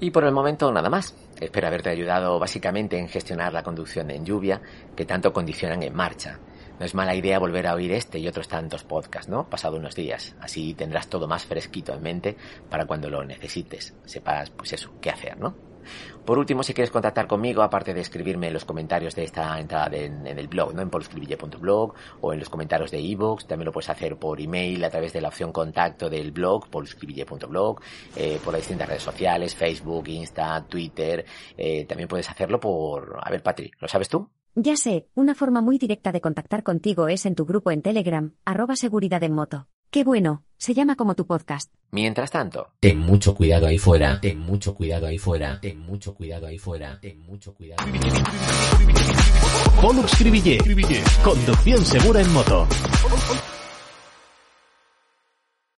Y 0.00 0.11
por 0.11 0.24
el 0.24 0.33
momento 0.33 0.72
nada 0.72 0.90
más. 0.90 1.14
Espero 1.40 1.68
haberte 1.68 1.90
ayudado 1.90 2.38
básicamente 2.40 2.98
en 2.98 3.09
gestionar 3.09 3.52
la 3.52 3.62
conducción 3.62 4.11
en 4.11 4.24
lluvia 4.24 4.61
que 4.96 5.05
tanto 5.05 5.33
condicionan 5.33 5.85
en 5.85 5.94
marcha. 5.94 6.40
No 6.78 6.84
es 6.84 6.94
mala 6.94 7.14
idea 7.14 7.38
volver 7.38 7.66
a 7.66 7.74
oír 7.74 7.92
este 7.92 8.18
y 8.18 8.28
otros 8.28 8.48
tantos 8.48 8.84
podcasts, 8.84 9.28
¿no? 9.28 9.48
Pasado 9.48 9.76
unos 9.76 9.94
días. 9.94 10.36
Así 10.40 10.74
tendrás 10.74 11.08
todo 11.08 11.26
más 11.26 11.44
fresquito 11.44 11.94
en 11.94 12.02
mente 12.02 12.36
para 12.68 12.86
cuando 12.86 13.08
lo 13.08 13.24
necesites. 13.24 13.94
Sepas, 14.04 14.50
pues 14.50 14.72
eso, 14.72 14.92
qué 15.00 15.10
hacer, 15.10 15.38
¿no? 15.38 15.54
Por 16.24 16.38
último, 16.38 16.62
si 16.62 16.74
quieres 16.74 16.90
contactar 16.90 17.26
conmigo, 17.26 17.62
aparte 17.62 17.94
de 17.94 18.00
escribirme 18.00 18.48
en 18.48 18.52
los 18.52 18.64
comentarios 18.64 19.14
de 19.14 19.24
esta 19.24 19.58
entrada 19.60 19.96
en, 19.96 20.26
el 20.26 20.48
blog, 20.48 20.74
¿no? 20.74 20.82
En 20.82 20.90
poluscribille.blog 20.90 21.94
o 22.20 22.32
en 22.32 22.40
los 22.40 22.50
comentarios 22.50 22.90
de 22.90 22.98
ebooks, 22.98 23.46
también 23.46 23.66
lo 23.66 23.72
puedes 23.72 23.88
hacer 23.88 24.16
por 24.16 24.40
email 24.40 24.82
a 24.84 24.90
través 24.90 25.12
de 25.12 25.20
la 25.20 25.28
opción 25.28 25.52
contacto 25.52 26.10
del 26.10 26.32
blog, 26.32 26.68
poluscribille.blog, 26.68 27.80
eh, 28.16 28.40
por 28.42 28.52
las 28.52 28.62
distintas 28.62 28.88
redes 28.88 29.02
sociales, 29.02 29.54
Facebook, 29.54 30.08
Insta, 30.08 30.64
Twitter, 30.68 31.24
eh, 31.56 31.84
también 31.86 32.08
puedes 32.08 32.28
hacerlo 32.28 32.58
por... 32.58 33.20
A 33.22 33.30
ver, 33.30 33.42
Patri, 33.42 33.70
¿lo 33.78 33.88
sabes 33.88 34.08
tú? 34.08 34.28
Ya 34.58 34.74
sé, 34.74 35.06
una 35.14 35.34
forma 35.34 35.60
muy 35.60 35.76
directa 35.76 36.12
de 36.12 36.22
contactar 36.22 36.62
contigo 36.62 37.08
es 37.08 37.26
en 37.26 37.34
tu 37.34 37.44
grupo 37.44 37.70
en 37.72 37.82
Telegram, 37.82 38.32
arroba 38.46 38.74
seguridad 38.74 39.22
en 39.22 39.34
moto. 39.34 39.68
Qué 39.90 40.02
bueno, 40.02 40.44
se 40.56 40.72
llama 40.72 40.96
como 40.96 41.14
tu 41.14 41.26
podcast. 41.26 41.70
Mientras 41.90 42.30
tanto, 42.30 42.68
ten 42.80 42.98
mucho 42.98 43.34
cuidado 43.34 43.66
ahí 43.66 43.76
fuera, 43.76 44.18
ten 44.18 44.38
mucho 44.38 44.74
cuidado 44.74 45.08
ahí 45.08 45.18
fuera, 45.18 45.60
ten 45.60 45.80
mucho 45.80 46.14
cuidado 46.14 46.46
ahí 46.46 46.56
fuera, 46.56 46.98
ten 46.98 47.20
mucho 47.20 47.52
cuidado. 47.52 47.84
Pollux 49.82 50.10
Conducción 51.22 51.84
segura 51.84 52.22
en 52.22 52.32
moto. 52.32 52.66